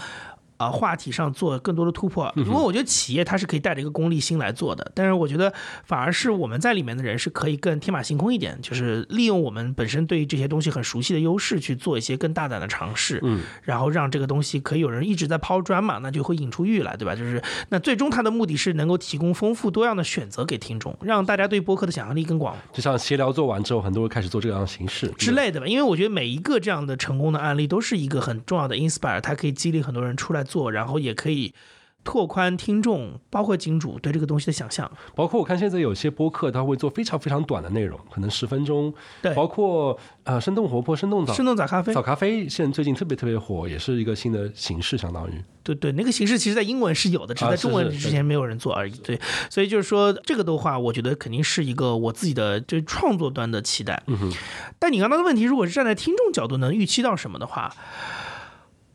[0.64, 2.32] 啊、话题上做更多的突破。
[2.36, 5.52] 因为我觉得企业它是可以带着一个功利心来做的，但是我觉得
[5.84, 17.14] 反而是我们在里面的人是可以更天马行空一点，就是利用我们本身对于这些东西很熟悉的优势去做一些更大胆的尝试，嗯，然后让这个东西可以有人一直在抛砖嘛，那就会引出玉来，对吧？
[17.14, 25.66] 就是那最终它的目的是能够提供丰富多样的选择给听众，让大家对播客的想象力更广就像闲聊做完之后，很多人开始做这样的形式之类的吧。
[25.66, 31.55] 因为我觉得每一个这样的成功的案例都是一个很重要的 inspire，它可以激励很多人出来做，然后也可以
[32.02, 34.90] 拓宽听众，包括金主对这个东西的想象。
[35.14, 38.92] 包括我看现在有些播客，他会做非常非常短的内容，可能十分钟。
[39.22, 48.92] 对包括呃生动活泼、生动早生动早咖啡早，咖啡，现在最近特别特别火，也是一个新的形式，相当于对对，那个形式其实在英文是有的，只是在中文之前没有人做而已。
[48.98, 54.02] 对，所以就是说这个的话，我觉得肯定是一个我自己的就是创作端的期待。
[54.09, 54.32] 嗯哼，
[54.78, 57.74] 但你刚刚的问题，如果是站在听众角度能预期到什么的话，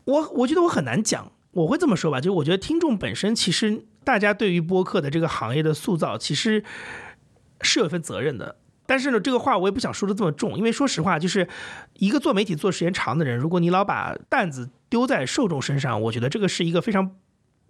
[0.04, 1.32] 我我觉得我很难讲。
[1.52, 6.62] 我会这么说吧，就是我觉得听众本身其实大家对于播客的这个行业的塑造，其实
[7.62, 8.56] 是有一份责任的。
[8.86, 11.46] 但是呢，这个话我也不想说的这么重，因为说实话，就是
[11.94, 17.16] 一个做媒体做时间长的人，如果你老把担子丢在受众身上，我觉得这个是一个非常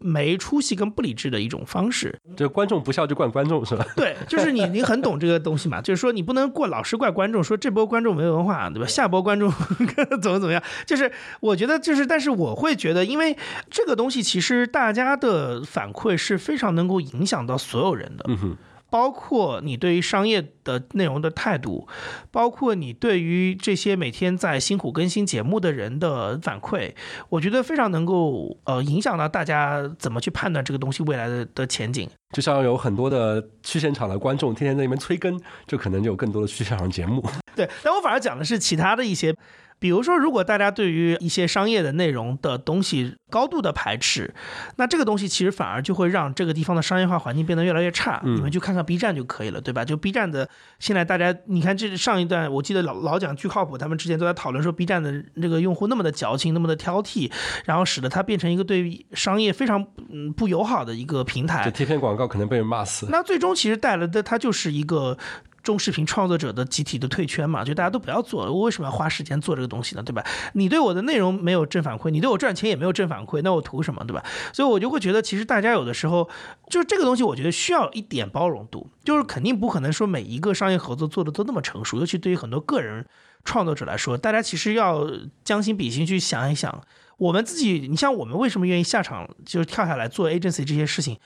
[0.01, 2.19] 没出息跟不理智的一种方式。
[2.37, 3.85] 这观众不笑就怪观众是吧？
[3.97, 8.87] 对，就是你你很懂这个东西嘛， 就是说你不能过老是怪观众，说这波观众没文化，对吧？
[8.87, 9.51] 下波观众
[10.23, 10.63] 怎么怎么样？
[10.87, 13.37] 就是我觉得就是，但是我会觉得，因为
[13.71, 18.25] 这个东西其实大家的反馈是非常能够影响到所有人的。
[18.29, 18.57] 嗯哼。
[18.91, 21.89] 包括你对于商业的内容的态度，
[22.31, 26.93] 包括你对于这些每天在辛苦更新节目的人的反馈，
[27.29, 32.09] 我觉得非常能够呃影响到大家怎么去判断这个东西未来的的前景。
[32.35, 37.25] 就像有很多的去现场的观众天天在那边催更，就可能就有更多的去现场节目。
[37.57, 39.35] 对，但我反而讲的是其他的一些。
[39.81, 44.33] 比如说，如果大家对于一些商业的内容的东西高度的排斥，
[44.77, 48.21] 那这个东西其实反而就会让这个地方的商业化环境变得越来越差。
[48.23, 49.83] 你们去看看 B 站就可以了，对吧？
[49.83, 50.47] 就 B 站的
[50.79, 57.33] 现在大家，你看这上一段，我记得老老蒋巨靠谱，他们之前都在讨论说 B 站的这个用户那么的矫情，那么的挑剔，
[57.65, 61.65] 然后使得它变成一个对商业非常嗯不友好的一个平台。
[61.65, 63.07] 就贴片广告可能被人骂死。
[63.11, 65.17] 那最终其实带来的它就是一个。
[65.63, 68.53] 中视频创作者的集体的退圈嘛，就大家都不要做了。
[68.53, 70.03] 我为什么要花时间做这个东西呢？
[70.03, 70.25] 对吧？
[70.55, 74.05] 你对我的内容没有正反馈，你对我赚钱也没有正反馈，那我图什么？
[74.05, 74.25] 对吧？
[74.53, 76.29] 所以我就会觉得，其实大家有的时候
[76.69, 83.07] 就是这个东西，我觉得需要一点包容度，就是肯定不可能说每一个商业合作做的都那么成熟，尤其对于很多个人
[83.45, 85.09] 创作者来说，大家其实要
[85.45, 86.83] 将心比心去想一想，
[87.19, 91.19] 我们自己，你像我们为什么愿意下场，就是跳下来做 agency 这些事情。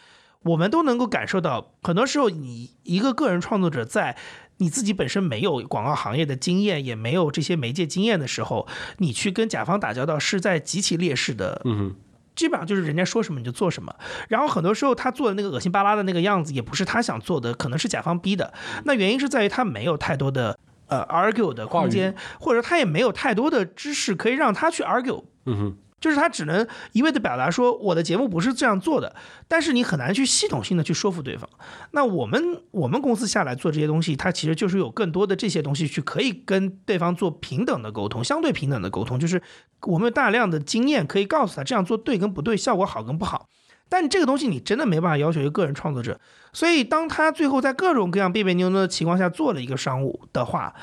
[0.44, 4.16] 我们都能够感受到，很多时候你一个个人创作者在
[4.58, 8.68] 你自己本身没有广告行业的经验，也没有这些媒介经验的时候，
[8.98, 11.60] 你去跟甲方打交道是在极其劣势的。
[11.64, 11.96] 嗯
[12.34, 13.94] 基本上就是人家说什么你就做什么。
[14.28, 18.52] 然后很多时候他做的那个恶心巴拉的那个样子，也不是他想做的，可能是甲方逼的。
[18.86, 20.58] 那原因是在于他没有太多的
[20.88, 25.22] 呃 argue 的空间，或者他也没有太多的知识可以让他去 argue。
[25.46, 25.76] 嗯哼。
[26.04, 29.16] 就是他只能一味的表达说我的节目不是这样做的，
[29.48, 31.48] 但是你很难去系统性的去说服对方。
[31.92, 39.40] 那我们我们公司下来做这些东西，它其实就是有更多的这些东西去可以跟对方做平等的沟通，相对平等的沟通，就是
[39.86, 43.48] 我们有大量的经验可以告诉他这样做对跟不对，效果好跟不好。
[43.88, 46.20] 但这个东西你真的没办法要求一个个人创作者，
[46.52, 50.74] 所以当他最后在各种各样别别扭扭的情况下做了一个商务的话，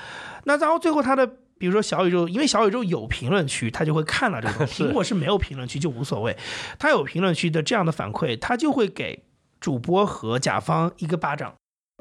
[0.45, 1.37] 那然后最后他的。
[1.61, 4.65] 比如说小宇宙，因为小宇宙有评论区，他就会看到这个。
[4.65, 6.35] 苹果是没有评论区就无所谓，
[6.79, 9.23] 他有评论区的这样的反馈，他就会给
[9.59, 11.53] 主播和甲方一个巴掌。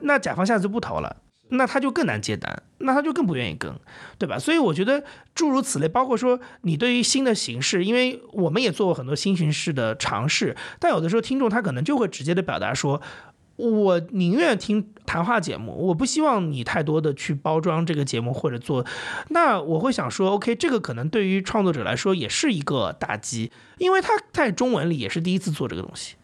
[0.02, 1.18] 那甲方下次不投了，
[1.50, 3.78] 那他就更难接单，那他就更不愿意更，
[4.16, 4.38] 对吧？
[4.38, 5.04] 所以我觉得
[5.34, 13.02] 诸如此类，包括说你对于新的形式，因为我们也做过很多新形式的尝试，但有的时候听众他可能就会直接的表达说。
[13.60, 18.86] 我宁愿听谈话节目，我不希望你太多的去包装这个节目或者做。
[19.28, 26.16] 那我会想说，OK，这个可能对于创作者来说也是一个打击，因为他在中文里也是第一次做这个东西，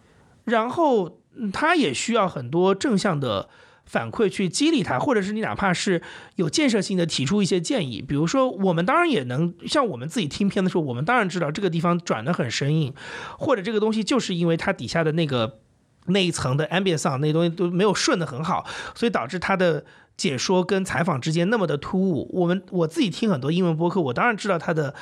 [0.45, 1.19] 然后
[1.53, 3.49] 他也需要很多正向的
[3.85, 6.01] 反馈去激励他，或者是你哪怕是
[6.37, 12.95] 有建设性的提出一些建议，比如说我们当然也能像我们自己听片的时候，我们当然知道这个地方转的很生硬，
[13.39, 15.59] 或者这个东西就是因为它底下的那个。
[16.07, 19.85] 那一层的 ambience 那东西都没有顺的很好，所以导致他的
[20.17, 22.31] 解说跟采访之间那么的突兀。
[22.33, 24.95] 我们我自己听很多英文播客，我当然知道他的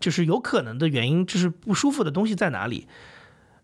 [0.00, 2.88] 就是有可能的原因，就是不舒服的东西在哪里。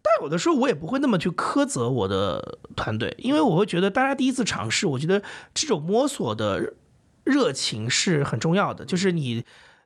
[0.02, 5.23] 但有的时候我也不会那么去苛责我的团队，因为我会觉得大家第一次尝试，我觉得
[5.55, 6.74] 这种摸索的
[7.24, 8.85] 热情是很重要的。
[8.85, 9.44] 就是你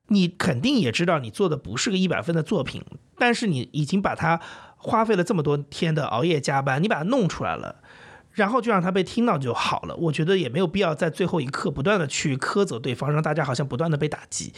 [0.09, 2.83] 你肯定也知道你做的不是个一百分的作品，
[3.19, 4.41] 但是你已经把它。
[4.77, 7.77] 花费了这么多天的熬夜加班，你把它弄出来了，
[8.33, 9.97] 然后就让他被听到就好了。
[9.97, 14.53] 我觉得也没有必要在最后一刻不断的去苛责对方，让大家好像不断的被打击。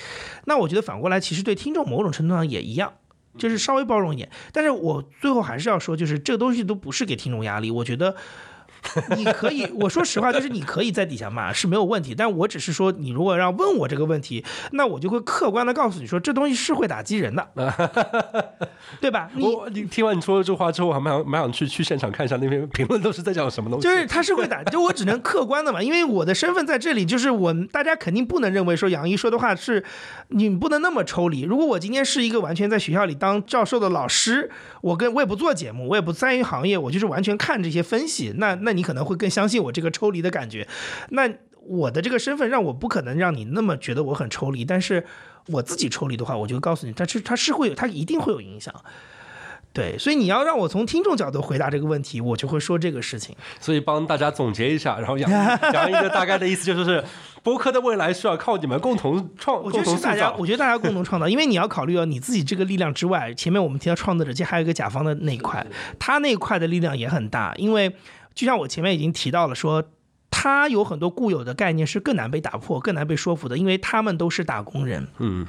[0.45, 2.93] 那我觉得反过来，其实对听众某种程度上也一样，
[3.39, 4.29] 就是稍微包容一点。
[4.53, 8.17] 但是我最后还是要说，就是这个东西都不是给听众压力，我觉得。
[9.17, 17.49] 你可以，我说实话，就是你可以在底下骂是没有问题，但我只是说，你如果让问我这个问题，那我就会客观的告诉你说，这东西是会打击人的，
[19.01, 19.31] 对吧？
[19.39, 23.87] 我你听完你说的这话之后，我还蛮想蛮想去去现场看一下那边评论都是在讲什么东西。
[23.87, 29.85] 就是他是会打， 就我只能客观的嘛，因为我的身份在这里，就是我大家肯定不能认为说杨一说的话是，
[30.29, 31.43] 你不能那么抽离。
[31.43, 34.51] 如果我今天是一个完全在学校里当教授的老师，
[34.81, 38.68] 我跟我也不做节目，我也不参与行业，我就是完全看这些分析，那那。
[38.69, 40.69] 那你可能会更相信我这个抽离的感觉，
[41.09, 41.27] 那
[41.67, 45.07] 我的这个身份让我不可能让你那么觉得我很抽离，但是
[45.47, 48.75] 我自己抽离的话，我就告诉你，它是它是会有，它一定会有影响。
[49.71, 53.37] 对，所以你要让我从听众角度回答这个问题，我就会说这个事情。
[53.61, 55.31] 所以帮大家总结一下，然后杨
[55.73, 57.05] 杨一的大概的意思就是是，
[57.43, 60.47] 播客的未来需要靠你们共同创，我觉得大家，我。
[60.47, 65.65] 觉得大家共同创造，因为你要考虑到你自己这个力量之外，前面我们提到创作者，其实还有一个甲方的那一块，
[65.99, 67.95] 他那一块的力量也很大，因为
[68.39, 69.85] 就像我前面已经提到了说。
[70.31, 75.09] 他有很多固有的概念是更难被打破、更难被说服的，因为他们都是打工人。
[75.19, 75.45] 嗯，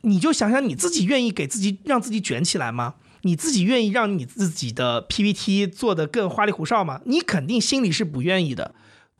[0.00, 2.94] 你就想想你自己愿意给自己让自己卷起来吗？
[3.20, 7.00] 你自己愿意让你自己的 PPT 做得更花里胡哨吗？
[7.04, 8.74] 你肯定心里是不愿意的。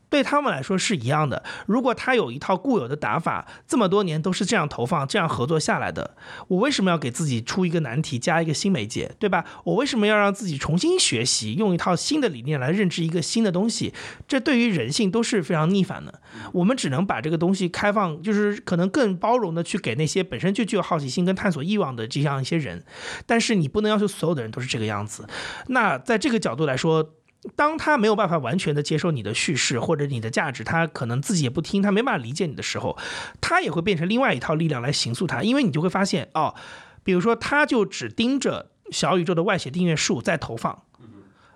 [0.08, 1.42] 对他们来说是一样的。
[1.66, 6.16] 如果他有一套固有的打法，这么多年都是这样投放、这样合作下来的，
[6.48, 9.44] 我为什么要给自己出一个难题，加一个新媒介，对吧？
[9.64, 13.92] 我为什么要让自己重新学习，用一套新的理念来认知一个新的东西？
[14.28, 16.20] 这对于人性都是非常逆反的。
[16.52, 22.84] 我们只能把这个东西开放，就是可能更包容的去给那些本身就具有好奇心跟探索欲望的这样一些人，
[23.26, 25.26] 但是你不能要求所有的人都是这个样子。
[25.68, 27.14] 那在这个角度来说，
[27.54, 32.96] 当他没有办法完全的接受你的叙事或者你的价值，他可能自己也不听，他没办法理解你的时候，
[33.40, 36.54] 他也会变成另外一套力量来形诉他，因为你就会发现哦，
[37.04, 40.82] 比如说他就只盯着小宇宙的外写订阅数在投放，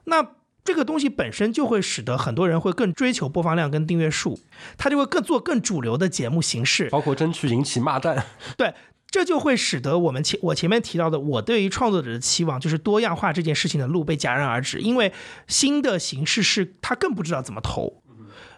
[0.04, 0.26] 那。
[0.62, 4.38] 这个东西本身就会使得很多人会更追求播放量跟订阅数，
[4.76, 8.26] 他就会更做更主流的节目形式，包括争取引起骂战。
[8.58, 8.74] 对，
[9.10, 15.12] 这就会使得我们前我前面提到的，我对于创作者的期望就是多样化这件事情的路被戛然而止，因为
[15.48, 18.02] 新的形式是他更不知道怎么投，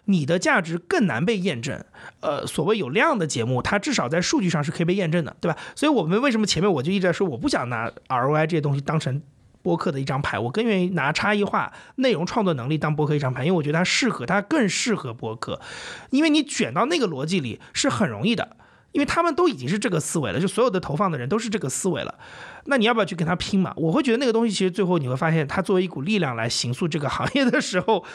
[0.05, 1.83] 你的价值更难被验证。
[2.19, 5.57] 呃，所谓有量的节目，它至少在数据上是可以被验证的，对吧？
[5.75, 9.21] 所以我们为什么前面我就一直在说，我不想拿 ROI 这些东西当成。
[9.63, 15.61] 播客的一张牌，我更愿意拿差异化内容创作能力当播客一张牌，因为我觉得它适合，它更适合播客，
[16.09, 18.57] 因为你卷到那个逻辑里是很容易的，
[18.93, 22.17] 因为他们都已经是这个思维了，就所有的投放的人都是这个思维了，
[22.65, 23.73] 那你要不要去跟他拼嘛？
[23.75, 28.05] 我会觉得那个东西其实最后你会发现，它作为一股力量来形塑这个行业的时候，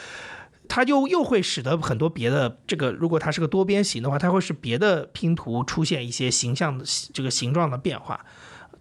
[0.67, 8.25] 它就又会使得很多别的这个，如果它是个多边形的话，它会使别的拼图出现一些形象的这个形状的变化。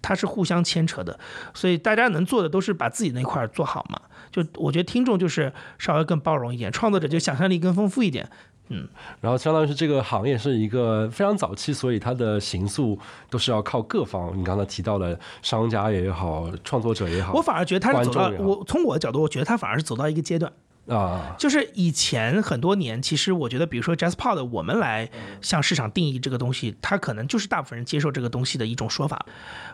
[0.00, 1.18] 它是互相牵扯的，
[1.52, 4.00] 所以大家能做的都是把自己那块做好嘛。
[4.30, 8.30] 就我觉得听众就是稍微更包容一点，创作者就想象力更丰富一点。
[8.68, 8.86] 嗯，
[9.20, 12.98] 然后相当于是这个行业是一个非常早期，所以它的行塑
[13.30, 14.38] 都是要靠各方。
[14.38, 20.52] 你刚才提到的商家也好，创作者也好，我反而觉得他是走到我从我的角度，我觉得他反而是走到一个阶段。
[20.88, 25.10] 啊，就是以前很多年，其实我觉得，比如说 JazzPod，我们来
[25.42, 29.26] 向市场定义这个东西，它可能就是大部分人接受这个东西的一种说法，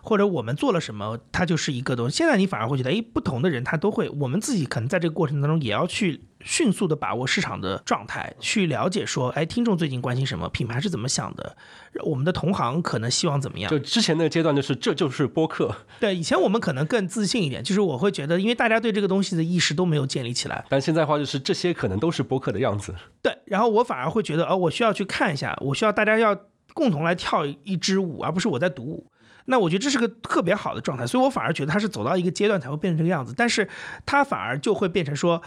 [0.03, 2.17] 或者我们做了什么，它就是一个东西。
[2.17, 11.57] 现在你反而会觉得，哎，不同的人他都会，我们自己可能在这个过程当中也要去迅速的把握市场的状态，去了解说，哎，听众最近关心什么，品牌是怎么想的，
[12.05, 13.71] 我们的同行可能希望怎么样。
[13.71, 22.95] 就之前那个阶段就是这就是播客，对，以前我们可能更自信一点，就是我会觉得，因为大家对这个东西的意识都没有建立起来，但现在的话就是这些可能都是播客的样子。
[23.23, 26.39] 对，然后我反而会觉得，哦，我需要去看一下，我需要大家要
[26.75, 29.11] 共同来跳一支舞，而不是我在独舞。
[29.47, 33.69] 那我觉得这是个特别好的状态，所以我反而觉得它是走到一个阶段才会变成这个样子，但是
[34.07, 35.43] 它反而就会变成说，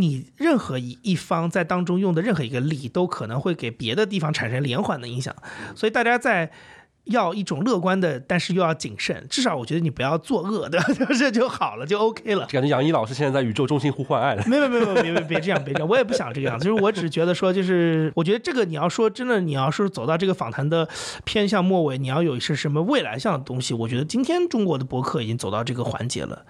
[0.00, 5.34] 你任何一一方在当中用的任何一个力，都可能会给别的地方产生连环的影响，
[5.76, 6.50] 所以大家在。
[7.04, 9.26] 要一种乐观的，但是又要谨慎。
[9.28, 10.86] 至少我觉得你不要作恶 对吧，
[11.18, 12.46] 这就好了，就 OK 了。
[12.46, 14.44] 感觉杨一老师现在在宇宙中心呼唤爱了。
[14.46, 16.64] 没有没有没有，别别别这样，别这样，我也不想这个样子。
[16.66, 20.86] 就是我只是觉得说，就是我觉得这个你要说真的，你要是走到这个访谈的
[21.24, 26.44] 偏向末尾，你要有一些什么未来向的东西，我觉得今天中国的博客已经走到这个环节了。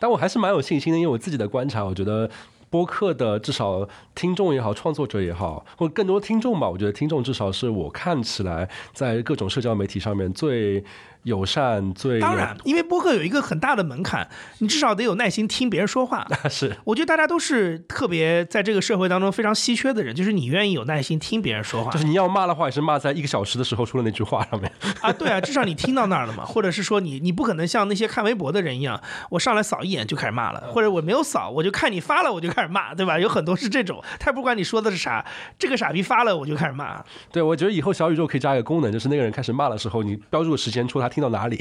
[0.00, 2.28] 但我还是蛮有信心的，因为我自己的观察，我觉得
[2.68, 10.84] 播客的至少听众也好，创作者也好，或更多听众吧，我觉得听众至少是我看起来在各种社交媒体上面最
[11.26, 14.28] 友善、最当然，因为播客有一个很大的门槛，
[14.58, 16.24] 你至少得有耐心听别人说话。
[16.48, 21.90] 是我觉得大家都是特别在这个社会当中非常稀缺的人，就是你愿意有耐心听别人说话。
[21.90, 24.70] 就是你要骂的话，也是骂在一个小时的时候说的那句话上面。
[25.00, 29.00] 啊，对啊，至少你听到那儿了嘛， 或者是说你你不可能像那些看微博的人一样，
[29.30, 33.18] 我上来扫一眼就开始骂了，或者我没有扫，我就看你发了我就开始骂，对吧？
[33.18, 35.24] 有很多是这种，他也不管你说的是啥，
[35.58, 37.02] 这个傻逼发了我就开始骂。
[37.32, 41.58] 对，我觉得以后小宇宙可以加一个功能，就是那个人开始骂的时候，你标注个时间戳他听到哪里，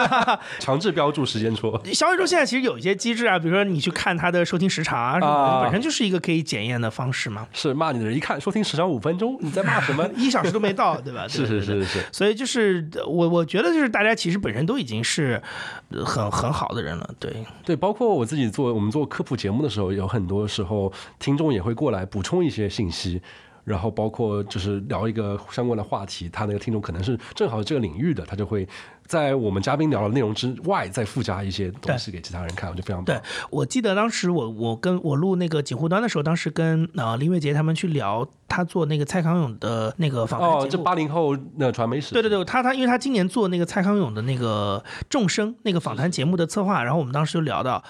[0.60, 1.80] 强制标注时间戳。
[1.90, 7.48] 小宇宙现在其实有一些机制啊，比如说你去看它的收听时长啊什么的，啊本身就是一个可以检验的方式嘛。
[7.54, 10.06] 是骂你的人一看收听时长五分钟，你在骂什么？
[10.16, 11.24] 一小时都没到，对吧？
[11.28, 15.42] 是是是是，所以就是我我觉得就是大家其实本身都已经是
[15.88, 17.32] 呃很很好的人了，对。
[17.64, 23.22] 对，包括我自己做我们做科普节目的时候，有很多时候听众也会过来补充一些信息。
[23.64, 28.68] 然后包括就是聊一个相关的话题，他那个听众可能是正好这个领域的，他就会
[29.06, 33.16] 在我们嘉宾聊的内容之外再附加一些东西给其他人看，我觉得非常棒。
[33.16, 40.48] 对，我记得当时我我跟我录那个锦湖端的时候，当时跟呃林月杰他们去聊他做那个蔡康永的那个访谈。
[40.48, 42.12] 哦，这八零后那传媒史。
[42.12, 47.82] 对对对，他他因为他今年做那个蔡康永的那个众生那个访谈节目的策划，然后我们当时就聊到。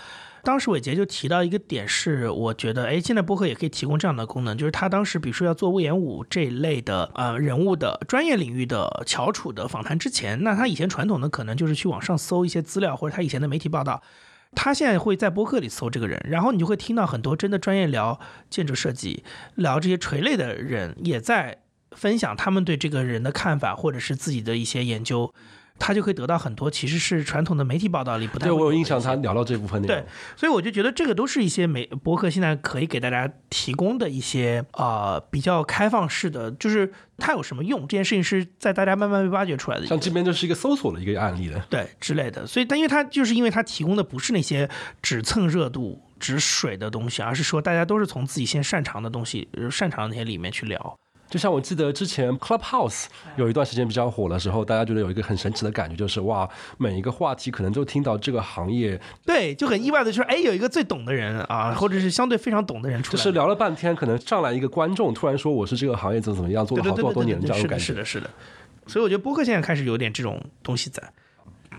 [0.42, 14.02] 当时伟杰就提到一个点，是我觉得，哎，现在播客也可以提供这样的功能，就是他当时比如说要做魏延武这一类的呃人物的专业领域的翘楚的访谈之前，那他以前传统的可能就是去网上搜一些资料或者他以前的媒体报道，
[14.54, 18.18] 他现在会在播客里搜这个人，然后你就会听到很多真的专业聊
[18.48, 19.22] 建筑设计、
[19.54, 21.58] 聊这些垂类的人也在
[21.92, 25.34] 分享他们对这个人的看法或者是自己的一些研究。
[25.80, 28.44] 他就可以得到很多，其实是传统的媒体报道里不太。
[28.44, 29.96] 对我有印象，他聊到这部分内容。
[29.96, 39.86] 对，所以我就觉得这个都是一些媒博客现在可以给大家提供的一些啊比较开放式的，就是它有什么用，这件事情是在大家慢慢被挖掘出来的。
[39.86, 42.46] 像这边就是一个搜索的一个案例的，对之类的。
[42.46, 44.68] 所以，但因为它就是因为它提供的不是那些
[45.00, 50.98] 只蹭热度、只水的东西，而是说大家都是从自己先擅长的东西、擅长的那些里面去聊。
[51.30, 56.46] 就像我记得之前 Clubhouse 有一段时间比较火的时候，大家觉得有一个很神奇的感觉，就是哇，
[56.76, 68.28] 每一个话题可能就听到这个行业，对，就很意外的就是，哎，有一个最懂的人啊，或者是相对非常懂的人出来，就是聊了半天，可能上来一个观众突然说我是这个行业怎么怎么样，做了好多好多年这样的感觉，是的，是的，
[68.88, 71.00] 所以我觉得播客现在开始有点这种东西在。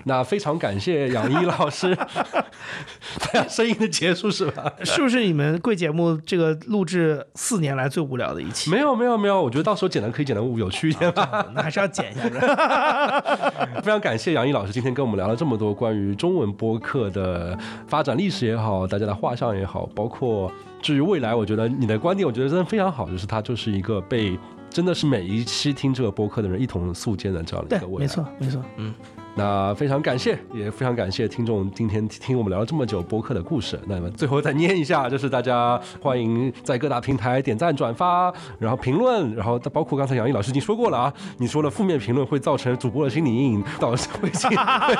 [0.05, 1.95] 那非常感谢杨一老师，
[3.19, 4.71] 大家声音的结束是吧？
[4.83, 8.69] 是不是你们贵节目这个录制四年来最无聊的一期？
[8.71, 11.45] 没有没有没有，我觉得到时候剪的可以剪的有趣一点吧。
[11.53, 12.21] 那还是要剪一下。
[13.81, 17.57] 非常感谢杨毅老师今天跟我们聊了这么多关于中文播客的
[17.87, 20.51] 发展历史也好，大家的画像也好，包括
[20.81, 24.37] 至于未来，我觉得你的观点我觉得真的非常好，就是它就是一个被
[24.69, 27.99] 真的是每一期听这个播客的人一同塑建的这样的一个未来。
[27.99, 28.93] 没错没错，嗯。
[29.41, 33.79] 那非常感谢，也非常感谢听众今天听我们聊了这么久播客的故事。
[33.87, 44.29] 那么最后再念一下，就是大家欢迎在各大平台点赞、转发，然后评论，然后包括刚才杨毅老师已经说过了啊，你说了负面评论会造成主播的心理阴影，导致会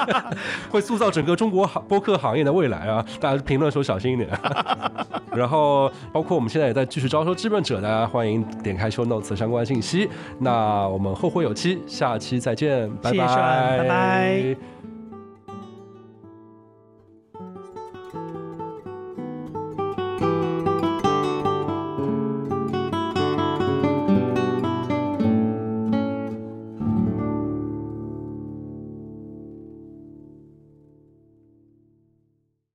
[0.72, 3.06] 会塑造整个中国行播客行业的未来啊！
[3.20, 4.28] 大家评论的时候小心一点。
[5.36, 10.10] 然后包括我们现在也在继续招收志愿者，大家欢迎点开 show notes 相关信息。
[10.40, 14.31] 那我们后会有期，下期再见，拜拜，拜拜。
[14.32, 14.91] Bye.